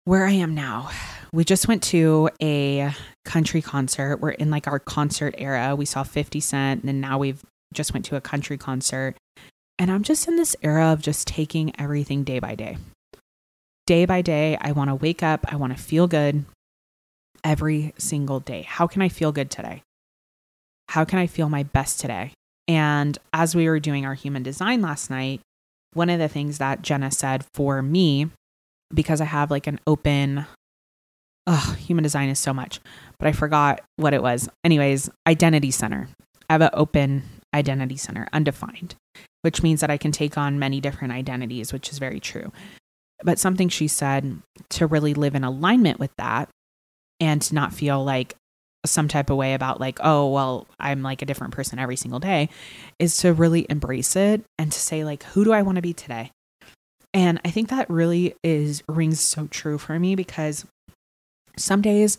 Where 0.05 0.25
I 0.25 0.31
am 0.31 0.55
now, 0.55 0.89
we 1.35 1.45
just 1.45 1.69
went 1.69 1.83
to 1.83 2.31
a 2.41 2.95
country 3.27 3.61
concert. 3.61 4.23
We're 4.23 4.31
in 4.31 4.51
like 4.51 4.67
our 4.67 4.79
concert 4.79 5.35
era. 5.37 5.77
We 5.77 5.85
saw 5.85 6.03
50 6.03 6.41
Cent 6.41 6.85
and 6.85 7.03
now 7.03 7.19
we've 7.19 7.43
just 7.75 7.93
went 7.93 8.07
to 8.07 8.17
a 8.17 8.23
country 8.23 8.57
concert. 8.57 9.17
And 9.79 9.91
I'm 9.91 10.03
just 10.03 10.27
in 10.29 10.37
this 10.37 10.57
era 10.63 10.87
of 10.95 11.03
just 11.03 11.29
taking 11.29 11.79
everything 11.79 12.25
day 12.25 12.39
by 12.39 12.55
day. 12.55 12.79
Day 13.87 14.07
by 14.07 14.23
day, 14.23 14.57
I 14.63 14.73
want 14.73 14.89
to 14.89 14.95
wake 14.95 15.23
up, 15.23 15.45
I 15.53 15.57
want 15.57 15.77
to 15.77 15.83
feel 15.83 16.07
good 16.07 16.47
every 17.45 17.95
single 17.99 18.41
day. 18.41 18.63
How 18.63 18.87
can 18.87 19.03
I 19.03 19.09
feel 19.09 19.33
good 19.33 19.51
today? 19.51 19.83
How 20.89 21.05
can 21.05 21.19
I 21.19 21.27
feel 21.27 21.49
my 21.49 21.63
best 21.63 22.01
today? 22.01 22.33
And 22.69 23.19
as 23.33 23.55
we 23.55 23.69
were 23.69 23.81
doing 23.81 24.05
our 24.05 24.15
human 24.15 24.43
design 24.43 24.83
last 24.83 25.11
night, 25.11 25.41
one 25.95 26.11
of 26.11 26.19
the 26.19 26.29
things 26.29 26.59
that 26.59 26.83
Jenna 26.83 27.11
said 27.11 27.45
for 27.55 27.83
me, 27.83 28.31
because 28.93 29.21
I 29.21 29.25
have 29.25 29.51
like 29.51 29.67
an 29.67 29.81
open 29.87 30.47
oh, 31.47 31.77
human 31.79 32.03
design 32.03 32.29
is 32.29 32.39
so 32.39 32.53
much, 32.53 32.81
but 33.19 33.29
I 33.29 33.33
forgot 33.33 33.81
what 33.97 34.15
it 34.15 34.23
was. 34.23 34.49
Anyways, 34.65 35.09
identity 35.27 35.71
center. 35.71 36.09
I 36.51 36.55
have 36.55 36.63
an 36.63 36.71
open 36.73 37.23
identity 37.55 37.97
center, 37.97 38.29
undefined, 38.33 38.95
which 39.43 39.63
means 39.63 39.81
that 39.81 39.91
I 39.91 39.97
can 39.97 40.13
take 40.13 40.37
on 40.37 40.59
many 40.59 40.81
different 40.81 41.13
identities, 41.13 41.73
which 41.73 41.91
is 41.91 41.99
very 41.99 42.21
true. 42.21 42.53
But 43.23 43.39
something 43.39 43.69
she 43.69 43.89
said 43.89 44.39
to 44.71 44.87
really 44.87 45.15
live 45.15 45.35
in 45.35 45.45
alignment 45.45 45.99
with 45.99 46.11
that 46.19 46.49
and 47.21 47.41
to 47.43 47.55
not 47.55 47.73
feel 47.73 48.05
like 48.05 48.35
some 48.85 49.09
type 49.09 49.31
of 49.31 49.37
way 49.37 49.55
about 49.55 49.81
like, 49.81 49.99
oh, 50.03 50.29
well, 50.29 50.67
I'm 50.79 51.03
like 51.03 51.23
a 51.23 51.27
different 51.27 51.55
person 51.55 51.79
every 51.79 51.97
single 51.97 52.21
day 52.21 52.49
is 52.99 53.17
to 53.19 53.33
really 53.33 53.67
embrace 53.69 54.17
it 54.17 54.45
and 54.59 54.71
to 54.71 54.79
say, 54.79 55.05
like, 55.05 55.25
who 55.25 55.45
do 55.45 55.53
I 55.53 55.63
want 55.63 55.77
to 55.77 55.83
be 55.83 55.93
today? 55.93 56.31
And 57.13 57.41
I 57.45 57.51
think 57.51 57.69
that 57.71 57.91
really 57.91 58.35
is 58.45 58.83
rings 58.89 59.21
so 59.21 59.49
true 59.49 59.79
for 59.79 59.99
me 59.99 60.15
because 60.15 60.67
some 61.57 61.81
days 61.81 62.19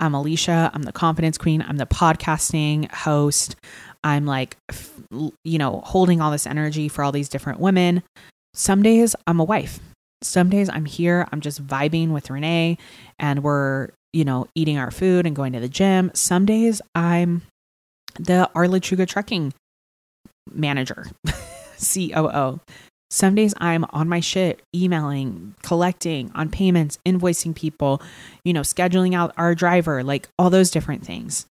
I'm 0.00 0.14
Alicia, 0.14 0.70
I'm 0.72 0.84
the 0.84 0.92
confidence 0.92 1.36
queen, 1.38 1.62
I'm 1.66 1.76
the 1.76 1.86
podcasting 1.86 2.90
host. 2.90 3.56
I'm 4.04 4.26
like, 4.26 4.56
you 5.44 5.58
know, 5.58 5.82
holding 5.84 6.20
all 6.20 6.30
this 6.30 6.46
energy 6.46 6.88
for 6.88 7.02
all 7.02 7.12
these 7.12 7.28
different 7.28 7.60
women. 7.60 8.02
Some 8.54 8.82
days 8.82 9.14
I'm 9.26 9.40
a 9.40 9.44
wife. 9.44 9.80
Some 10.22 10.50
days 10.50 10.68
I'm 10.68 10.84
here, 10.84 11.28
I'm 11.30 11.40
just 11.40 11.64
vibing 11.64 12.10
with 12.10 12.30
Renee 12.30 12.78
and 13.18 13.42
we're, 13.42 13.90
you 14.12 14.24
know, 14.24 14.46
eating 14.54 14.78
our 14.78 14.90
food 14.90 15.26
and 15.26 15.36
going 15.36 15.52
to 15.52 15.60
the 15.60 15.68
gym. 15.68 16.10
Some 16.14 16.46
days 16.46 16.80
I'm 16.94 17.42
the 18.18 18.50
Arla 18.54 18.80
Chuga 18.80 19.06
trucking 19.06 19.52
manager, 20.52 21.06
COO. 21.94 22.60
Some 23.10 23.34
days 23.34 23.54
I'm 23.58 23.86
on 23.90 24.08
my 24.08 24.20
shit, 24.20 24.60
emailing, 24.76 25.54
collecting 25.62 26.30
on 26.34 26.50
payments, 26.50 26.98
invoicing 27.06 27.54
people, 27.54 28.02
you 28.44 28.52
know, 28.52 28.60
scheduling 28.60 29.14
out 29.14 29.32
our 29.38 29.54
driver, 29.54 30.04
like 30.04 30.28
all 30.38 30.50
those 30.50 30.70
different 30.70 31.06
things. 31.06 31.46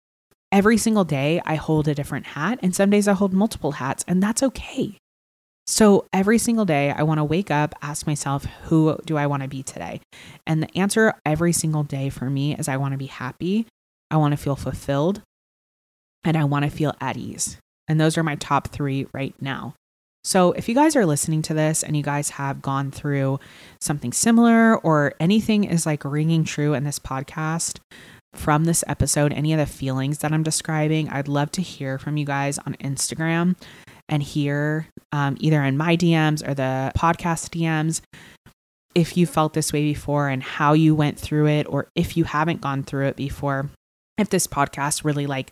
Every 0.52 0.78
single 0.78 1.04
day 1.04 1.42
I 1.46 1.56
hold 1.56 1.88
a 1.88 1.96
different 1.96 2.28
hat, 2.28 2.60
and 2.62 2.76
some 2.76 2.90
days 2.92 3.08
I 3.08 3.14
hold 3.14 3.34
multiple 3.34 3.74
hats, 3.74 4.06
and 4.08 4.22
that's 4.22 4.44
okay. 4.44 4.98
So 5.68 6.06
every 6.14 6.38
single 6.38 6.64
day 6.64 6.92
I 6.92 7.04
want 7.04 7.18
to 7.18 7.26
wake 7.26 7.52
up, 7.52 7.76
ask 7.82 8.08
myself, 8.08 8.46
who 8.64 8.98
do 9.06 9.18
I 9.18 9.28
want 9.28 9.44
to 9.44 9.50
be 9.50 9.64
today? 9.64 10.00
And 10.46 10.64
the 10.64 10.78
answer 10.78 11.14
every 11.26 11.52
single 11.52 11.84
day 11.84 12.10
for 12.10 12.30
me 12.30 12.56
is 12.56 12.70
I 12.70 12.78
want 12.78 12.94
to 12.94 12.98
be 12.98 13.08
happy, 13.08 13.68
I 14.10 14.16
want 14.16 14.32
to 14.32 14.38
feel 14.38 14.56
fulfilled, 14.56 15.22
and 16.24 16.38
I 16.38 16.46
want 16.46 16.64
to 16.64 16.72
feel 16.72 16.96
at 17.02 17.18
ease. 17.18 17.58
And 17.88 18.00
those 18.00 18.18
are 18.18 18.24
my 18.24 18.36
top 18.36 18.70
three 18.70 19.08
right 19.14 19.36
now. 19.42 19.74
So, 20.24 20.52
if 20.54 20.68
you 20.68 20.76
guys 20.76 20.96
are 20.98 21.06
listening 21.06 21.42
to 21.44 21.54
this 21.54 21.84
and 21.84 21.96
you 21.96 22.04
guys 22.04 22.32
have 22.32 22.62
gone 22.62 22.92
through 22.92 23.40
something 23.80 24.12
similar 24.12 24.78
or 24.78 25.14
anything 25.22 25.64
is 25.64 25.86
like 25.86 26.04
ringing 26.04 26.44
true 26.44 26.74
in 26.74 26.84
this 26.84 27.00
podcast 27.00 27.80
from 28.34 28.66
this 28.66 28.84
episode, 28.88 29.32
any 29.32 29.54
of 29.54 29.60
the 29.60 29.66
feelings 29.66 30.18
that 30.20 30.34
I'm 30.34 30.44
describing, 30.44 31.08
I'd 31.08 31.30
love 31.30 31.52
to 31.52 31.62
hear 31.62 31.98
from 31.98 32.18
you 32.18 32.26
guys 32.26 32.58
on 32.60 32.76
Instagram 32.76 33.56
and 34.10 34.24
hear 34.24 34.88
um, 35.12 35.38
either 35.40 35.64
in 35.64 35.78
my 35.78 35.96
DMs 35.98 36.48
or 36.48 36.54
the 36.54 36.92
podcast 36.98 37.50
DMs 37.50 38.02
if 38.96 39.16
you 39.16 39.28
felt 39.28 39.54
this 39.54 39.72
way 39.72 39.84
before 39.84 40.28
and 40.28 40.42
how 40.42 40.74
you 40.74 40.96
went 40.96 41.20
through 41.20 41.48
it, 41.48 41.68
or 41.70 41.88
if 41.96 42.18
you 42.18 42.24
haven't 42.24 42.62
gone 42.62 42.84
through 42.84 43.06
it 43.08 43.16
before. 43.16 43.70
If 44.18 44.30
this 44.30 44.48
podcast 44.48 45.04
really 45.04 45.28
like 45.28 45.52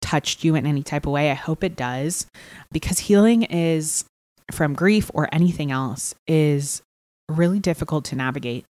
touched 0.00 0.42
you 0.42 0.54
in 0.54 0.66
any 0.66 0.82
type 0.82 1.06
of 1.06 1.12
way. 1.12 1.30
I 1.30 1.34
hope 1.34 1.62
it 1.62 1.76
does 1.76 2.26
because 2.72 2.98
healing 2.98 3.44
is 3.44 4.04
from 4.50 4.74
grief 4.74 5.10
or 5.14 5.28
anything 5.32 5.70
else 5.70 6.14
is 6.26 6.82
really 7.28 7.60
difficult 7.60 8.04
to 8.06 8.16
navigate. 8.16 8.64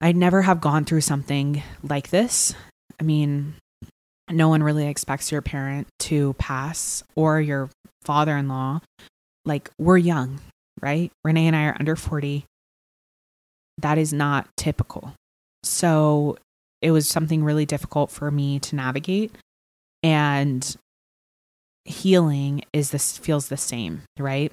I 0.00 0.12
never 0.12 0.42
have 0.42 0.60
gone 0.60 0.84
through 0.84 1.00
something 1.00 1.62
like 1.82 2.10
this. 2.10 2.54
I 3.00 3.04
mean, 3.04 3.54
no 4.30 4.48
one 4.48 4.62
really 4.62 4.86
expects 4.86 5.32
your 5.32 5.40
parent 5.40 5.86
to 6.00 6.34
pass 6.34 7.02
or 7.14 7.40
your 7.40 7.70
father 8.06 8.36
in 8.36 8.48
law. 8.48 8.80
Like, 9.44 9.70
we're 9.78 9.98
young, 9.98 10.40
right? 10.80 11.12
Renee 11.24 11.46
and 11.46 11.56
I 11.56 11.64
are 11.66 11.76
under 11.78 11.96
40. 11.96 12.44
That 13.78 13.98
is 13.98 14.12
not 14.12 14.48
typical. 14.56 15.12
So, 15.62 16.38
it 16.80 16.90
was 16.90 17.08
something 17.08 17.44
really 17.44 17.66
difficult 17.66 18.10
for 18.10 18.30
me 18.30 18.58
to 18.60 18.76
navigate. 18.76 19.32
And 20.02 20.76
healing 21.84 22.62
is 22.72 22.90
this 22.90 23.16
feels 23.18 23.48
the 23.48 23.56
same, 23.56 24.02
right? 24.18 24.52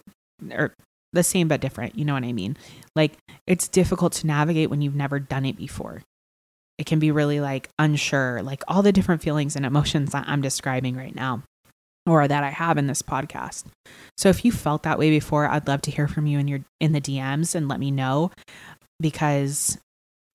Or 0.51 0.73
the 1.13 1.23
same 1.23 1.47
but 1.47 1.61
different. 1.61 1.97
You 1.97 2.05
know 2.05 2.13
what 2.13 2.23
I 2.23 2.33
mean? 2.33 2.57
Like 2.95 3.13
it's 3.47 3.67
difficult 3.67 4.13
to 4.13 4.27
navigate 4.27 4.69
when 4.69 4.81
you've 4.81 4.95
never 4.95 5.19
done 5.19 5.45
it 5.45 5.57
before. 5.57 6.01
It 6.77 6.85
can 6.85 6.99
be 6.99 7.11
really 7.11 7.39
like 7.39 7.69
unsure, 7.77 8.41
like 8.41 8.63
all 8.67 8.81
the 8.81 8.91
different 8.91 9.21
feelings 9.21 9.55
and 9.55 9.65
emotions 9.65 10.11
that 10.11 10.25
I'm 10.27 10.41
describing 10.41 10.95
right 10.95 11.15
now 11.15 11.43
or 12.05 12.27
that 12.27 12.43
I 12.43 12.49
have 12.49 12.77
in 12.77 12.87
this 12.87 13.01
podcast. 13.01 13.65
So 14.17 14.29
if 14.29 14.43
you 14.43 14.51
felt 14.51 14.83
that 14.83 14.99
way 14.99 15.09
before, 15.09 15.47
I'd 15.47 15.67
love 15.67 15.81
to 15.83 15.91
hear 15.91 16.07
from 16.07 16.25
you 16.25 16.39
in 16.39 16.47
your 16.47 16.59
in 16.79 16.91
the 16.91 17.01
DMs 17.01 17.55
and 17.55 17.67
let 17.67 17.79
me 17.79 17.91
know 17.91 18.31
because 18.99 19.77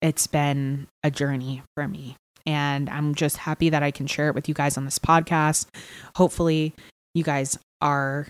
it's 0.01 0.27
been 0.27 0.87
a 1.03 1.11
journey 1.11 1.63
for 1.75 1.87
me. 1.87 2.15
And 2.45 2.89
I'm 2.89 3.13
just 3.13 3.37
happy 3.37 3.69
that 3.69 3.83
I 3.83 3.91
can 3.91 4.07
share 4.07 4.29
it 4.29 4.35
with 4.35 4.47
you 4.47 4.55
guys 4.55 4.77
on 4.77 4.85
this 4.85 4.99
podcast. 4.99 5.67
Hopefully, 6.15 6.73
you 7.13 7.23
guys 7.23 7.59
are 7.81 8.27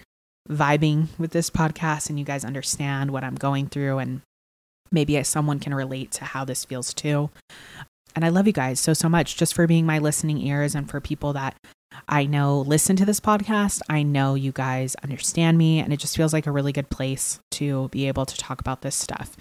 vibing 0.50 1.08
with 1.18 1.32
this 1.32 1.50
podcast 1.50 2.10
and 2.10 2.18
you 2.18 2.26
guys 2.26 2.44
understand 2.44 3.12
what 3.12 3.24
I'm 3.24 3.36
going 3.36 3.68
through 3.68 4.00
and 4.00 4.22
maybe 4.92 5.22
someone 5.24 5.60
can 5.60 5.74
relate 5.74 6.12
to 6.14 6.26
how 6.26 6.44
this 6.44 6.66
feels 6.66 6.94
too. 6.94 7.30
And 8.16 8.26
I 8.26 8.30
love 8.30 8.48
you 8.48 8.54
guys 8.54 8.80
so, 8.80 8.94
so 8.94 9.08
much 9.08 9.38
just 9.38 9.54
for 9.54 9.68
being 9.68 9.86
my 9.86 10.00
listening 10.00 10.40
ears 10.40 10.74
and 10.74 10.90
for 10.90 11.00
people 11.00 11.34
that 11.34 11.56
I 12.08 12.26
know 12.26 12.62
listen 12.62 12.96
to 12.98 13.06
this 13.06 13.20
podcast. 13.20 13.82
I 13.90 14.04
know 14.04 14.36
you 14.36 14.52
guys 14.52 14.96
understand 15.04 15.58
me, 15.58 15.80
and 15.80 15.92
it 15.92 15.98
just 15.98 16.16
feels 16.16 16.34
like 16.34 16.48
a 16.48 16.52
really 16.52 16.72
good 16.72 16.90
place 16.90 17.40
to 17.52 17.90
be 17.90 18.08
able 18.08 18.26
to 18.26 18.38
talk 18.38 18.62
about 18.62 18.82
this 18.82 18.96
stuff. 18.96 19.36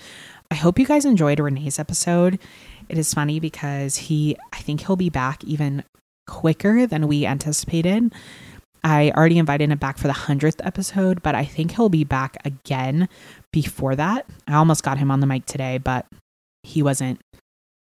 I 0.51 0.55
hope 0.55 0.79
you 0.79 0.87
guys 0.87 1.05
enjoyed 1.05 1.41
Renee's 1.41 1.79
episode. 1.79 2.39
It 2.89 2.97
is 2.97 3.13
funny 3.13 3.39
because 3.39 3.97
he, 3.97 4.37
I 4.53 4.59
think 4.59 4.87
he'll 4.87 4.97
be 4.97 5.11
back 5.11 5.45
even 5.45 5.85
quicker 6.27 6.87
than 6.87 7.07
we 7.07 7.27
anticipated. 7.27 8.13
I 8.85 9.11
already 9.17 9.39
invited 9.39 9.71
him 9.71 9.79
back 9.79 9.99
for 9.99 10.07
the 10.07 10.15
100th 10.15 10.65
episode, 10.65 11.23
but 11.23 11.35
I 11.35 11.45
think 11.45 11.73
he'll 11.73 11.89
be 11.89 12.05
back 12.05 12.37
again 12.45 13.09
before 13.53 13.97
that. 13.97 14.27
I 14.47 14.55
almost 14.55 14.83
got 14.83 14.99
him 14.99 15.11
on 15.11 15.21
the 15.21 15.27
mic 15.27 15.47
today, 15.47 15.79
but 15.79 16.07
he 16.63 16.83
wasn't 16.83 17.21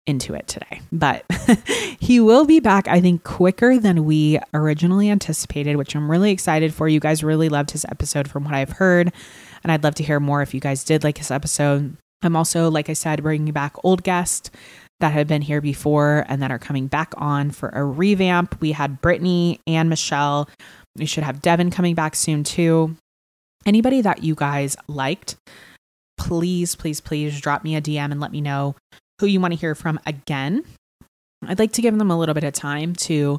into 0.07 0.35
it 0.35 0.47
today. 0.47 0.81
But 0.93 1.25
he 2.01 2.21
will 2.21 2.45
be 2.45 2.61
back, 2.61 2.89
I 2.89 3.01
think, 3.01 3.25
quicker 3.25 3.79
than 3.79 4.05
we 4.05 4.39
originally 4.53 5.11
anticipated, 5.11 5.77
which 5.77 5.95
I'm 5.95 6.11
really 6.11 6.31
excited 6.31 6.75
for. 6.75 6.89
You 6.89 7.01
guys 7.01 7.25
really 7.25 7.49
loved 7.49 7.71
his 7.71 7.85
episode 7.87 8.29
from 8.29 8.45
what 8.45 8.55
I've 8.55 8.73
heard. 8.73 9.13
And 9.63 9.73
I'd 9.73 9.85
love 9.85 9.95
to 9.97 10.03
hear 10.03 10.21
more 10.21 10.43
if 10.43 10.55
you 10.55 10.61
guys 10.61 10.85
did 10.85 11.05
like 11.05 11.19
his 11.19 11.31
episode. 11.31 11.97
I'm 12.23 12.37
also, 12.37 12.71
like 12.71 12.91
I 12.91 12.95
said, 12.95 13.23
bringing 13.23 13.53
back 13.53 13.75
old 13.83 14.03
guests 14.03 14.51
that 15.01 15.13
have 15.13 15.27
been 15.27 15.43
here 15.43 15.61
before 15.61 16.25
and 16.29 16.41
that 16.43 16.51
are 16.51 16.59
coming 16.59 16.87
back 16.87 17.13
on 17.17 17.51
for 17.51 17.71
a 17.71 17.85
revamp. 17.85 18.61
We 18.61 18.73
had 18.73 19.01
Brittany 19.01 19.61
and 19.67 19.89
Michelle. 19.89 20.49
We 20.97 21.07
should 21.07 21.25
have 21.25 21.43
Devin 21.43 21.71
coming 21.71 21.95
back 21.95 22.15
soon 22.15 22.45
too. 22.45 22.97
Anybody 23.67 24.01
that 24.03 24.23
you 24.23 24.35
guys 24.35 24.77
liked, 24.87 25.37
please, 26.17 26.77
please, 26.77 27.01
please 27.01 27.41
drop 27.41 27.65
me 27.65 27.77
a 27.77 27.83
DM 27.83 28.13
and 28.13 28.21
let 28.21 28.33
me 28.33 28.41
know 28.41 28.77
who 29.21 29.27
you 29.27 29.41
want 29.41 29.53
to 29.53 29.59
hear 29.59 29.75
from 29.75 29.99
again. 30.07 30.65
I'd 31.47 31.59
like 31.59 31.73
to 31.73 31.83
give 31.83 31.97
them 31.99 32.11
a 32.11 32.19
little 32.19 32.35
bit 32.35 32.45
of 32.45 32.55
time 32.55 32.95
to 32.95 33.39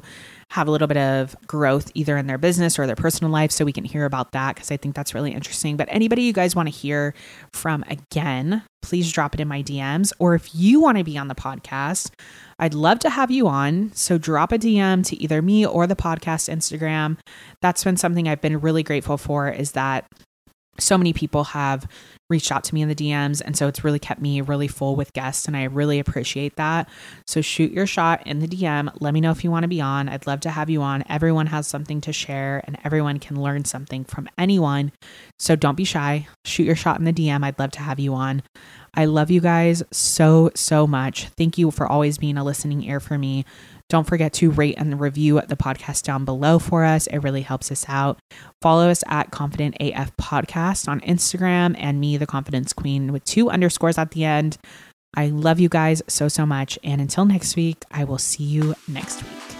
have 0.50 0.68
a 0.68 0.70
little 0.70 0.86
bit 0.86 0.96
of 0.96 1.34
growth 1.46 1.90
either 1.94 2.16
in 2.16 2.28
their 2.28 2.38
business 2.38 2.78
or 2.78 2.86
their 2.86 2.94
personal 2.94 3.32
life 3.32 3.50
so 3.50 3.64
we 3.64 3.72
can 3.72 3.84
hear 3.84 4.04
about 4.04 4.30
that 4.32 4.54
because 4.54 4.70
I 4.70 4.76
think 4.76 4.94
that's 4.94 5.14
really 5.14 5.32
interesting. 5.32 5.76
But 5.76 5.88
anybody 5.90 6.22
you 6.22 6.32
guys 6.32 6.54
want 6.54 6.68
to 6.68 6.74
hear 6.74 7.14
from 7.52 7.84
again, 7.88 8.62
please 8.82 9.10
drop 9.10 9.34
it 9.34 9.40
in 9.40 9.48
my 9.48 9.62
DMs. 9.62 10.12
Or 10.20 10.34
if 10.34 10.54
you 10.54 10.80
want 10.80 10.98
to 10.98 11.04
be 11.04 11.18
on 11.18 11.28
the 11.28 11.34
podcast, 11.34 12.12
I'd 12.58 12.74
love 12.74 13.00
to 13.00 13.10
have 13.10 13.30
you 13.30 13.48
on. 13.48 13.90
So 13.94 14.18
drop 14.18 14.52
a 14.52 14.58
DM 14.58 15.04
to 15.06 15.20
either 15.20 15.42
me 15.42 15.66
or 15.66 15.86
the 15.86 15.96
podcast 15.96 16.48
Instagram. 16.48 17.18
That's 17.60 17.82
been 17.82 17.96
something 17.96 18.28
I've 18.28 18.40
been 18.40 18.60
really 18.60 18.84
grateful 18.84 19.18
for 19.18 19.48
is 19.48 19.72
that 19.72 20.06
so 20.78 20.96
many 20.98 21.12
people 21.12 21.44
have 21.44 21.86
reached 22.28 22.50
out 22.50 22.64
to 22.64 22.74
me 22.74 22.82
in 22.82 22.88
the 22.88 22.94
DMs. 22.94 23.40
And 23.44 23.56
so 23.56 23.68
it's 23.68 23.84
really 23.84 23.98
kept 23.98 24.20
me 24.20 24.40
really 24.40 24.68
full 24.68 24.96
with 24.96 25.12
guests. 25.12 25.46
And 25.46 25.56
I 25.56 25.64
really 25.64 25.98
appreciate 25.98 26.56
that. 26.56 26.88
So 27.26 27.40
shoot 27.40 27.70
your 27.70 27.86
shot 27.86 28.26
in 28.26 28.40
the 28.40 28.48
DM. 28.48 28.90
Let 29.00 29.14
me 29.14 29.20
know 29.20 29.30
if 29.30 29.44
you 29.44 29.50
want 29.50 29.62
to 29.62 29.68
be 29.68 29.80
on. 29.80 30.08
I'd 30.08 30.26
love 30.26 30.40
to 30.40 30.50
have 30.50 30.68
you 30.68 30.82
on. 30.82 31.04
Everyone 31.08 31.46
has 31.46 31.66
something 31.66 32.00
to 32.02 32.12
share 32.12 32.62
and 32.66 32.78
everyone 32.84 33.18
can 33.18 33.40
learn 33.40 33.64
something 33.64 34.04
from 34.04 34.28
anyone. 34.36 34.92
So 35.38 35.54
don't 35.54 35.76
be 35.76 35.84
shy. 35.84 36.26
Shoot 36.44 36.64
your 36.64 36.76
shot 36.76 36.98
in 36.98 37.04
the 37.04 37.12
DM. 37.12 37.44
I'd 37.44 37.58
love 37.58 37.70
to 37.72 37.80
have 37.80 38.00
you 38.00 38.14
on. 38.14 38.42
I 38.94 39.04
love 39.04 39.30
you 39.30 39.40
guys 39.40 39.82
so, 39.92 40.50
so 40.54 40.86
much. 40.86 41.28
Thank 41.36 41.58
you 41.58 41.70
for 41.70 41.86
always 41.86 42.16
being 42.16 42.38
a 42.38 42.44
listening 42.44 42.82
ear 42.82 42.98
for 42.98 43.18
me. 43.18 43.44
Don't 43.88 44.06
forget 44.06 44.32
to 44.34 44.50
rate 44.50 44.74
and 44.78 45.00
review 45.00 45.40
the 45.46 45.56
podcast 45.56 46.02
down 46.02 46.24
below 46.24 46.58
for 46.58 46.84
us. 46.84 47.06
It 47.06 47.18
really 47.18 47.42
helps 47.42 47.70
us 47.70 47.84
out. 47.88 48.18
Follow 48.60 48.88
us 48.88 49.04
at 49.08 49.30
Confident 49.30 49.76
AF 49.80 50.16
Podcast 50.16 50.88
on 50.88 51.00
Instagram 51.02 51.76
and 51.78 52.00
me, 52.00 52.16
the 52.16 52.26
Confidence 52.26 52.72
Queen, 52.72 53.12
with 53.12 53.24
two 53.24 53.48
underscores 53.48 53.98
at 53.98 54.10
the 54.10 54.24
end. 54.24 54.58
I 55.16 55.28
love 55.28 55.60
you 55.60 55.68
guys 55.68 56.02
so, 56.08 56.28
so 56.28 56.44
much. 56.44 56.78
And 56.82 57.00
until 57.00 57.24
next 57.24 57.56
week, 57.56 57.84
I 57.90 58.04
will 58.04 58.18
see 58.18 58.44
you 58.44 58.74
next 58.88 59.22
week. 59.22 59.55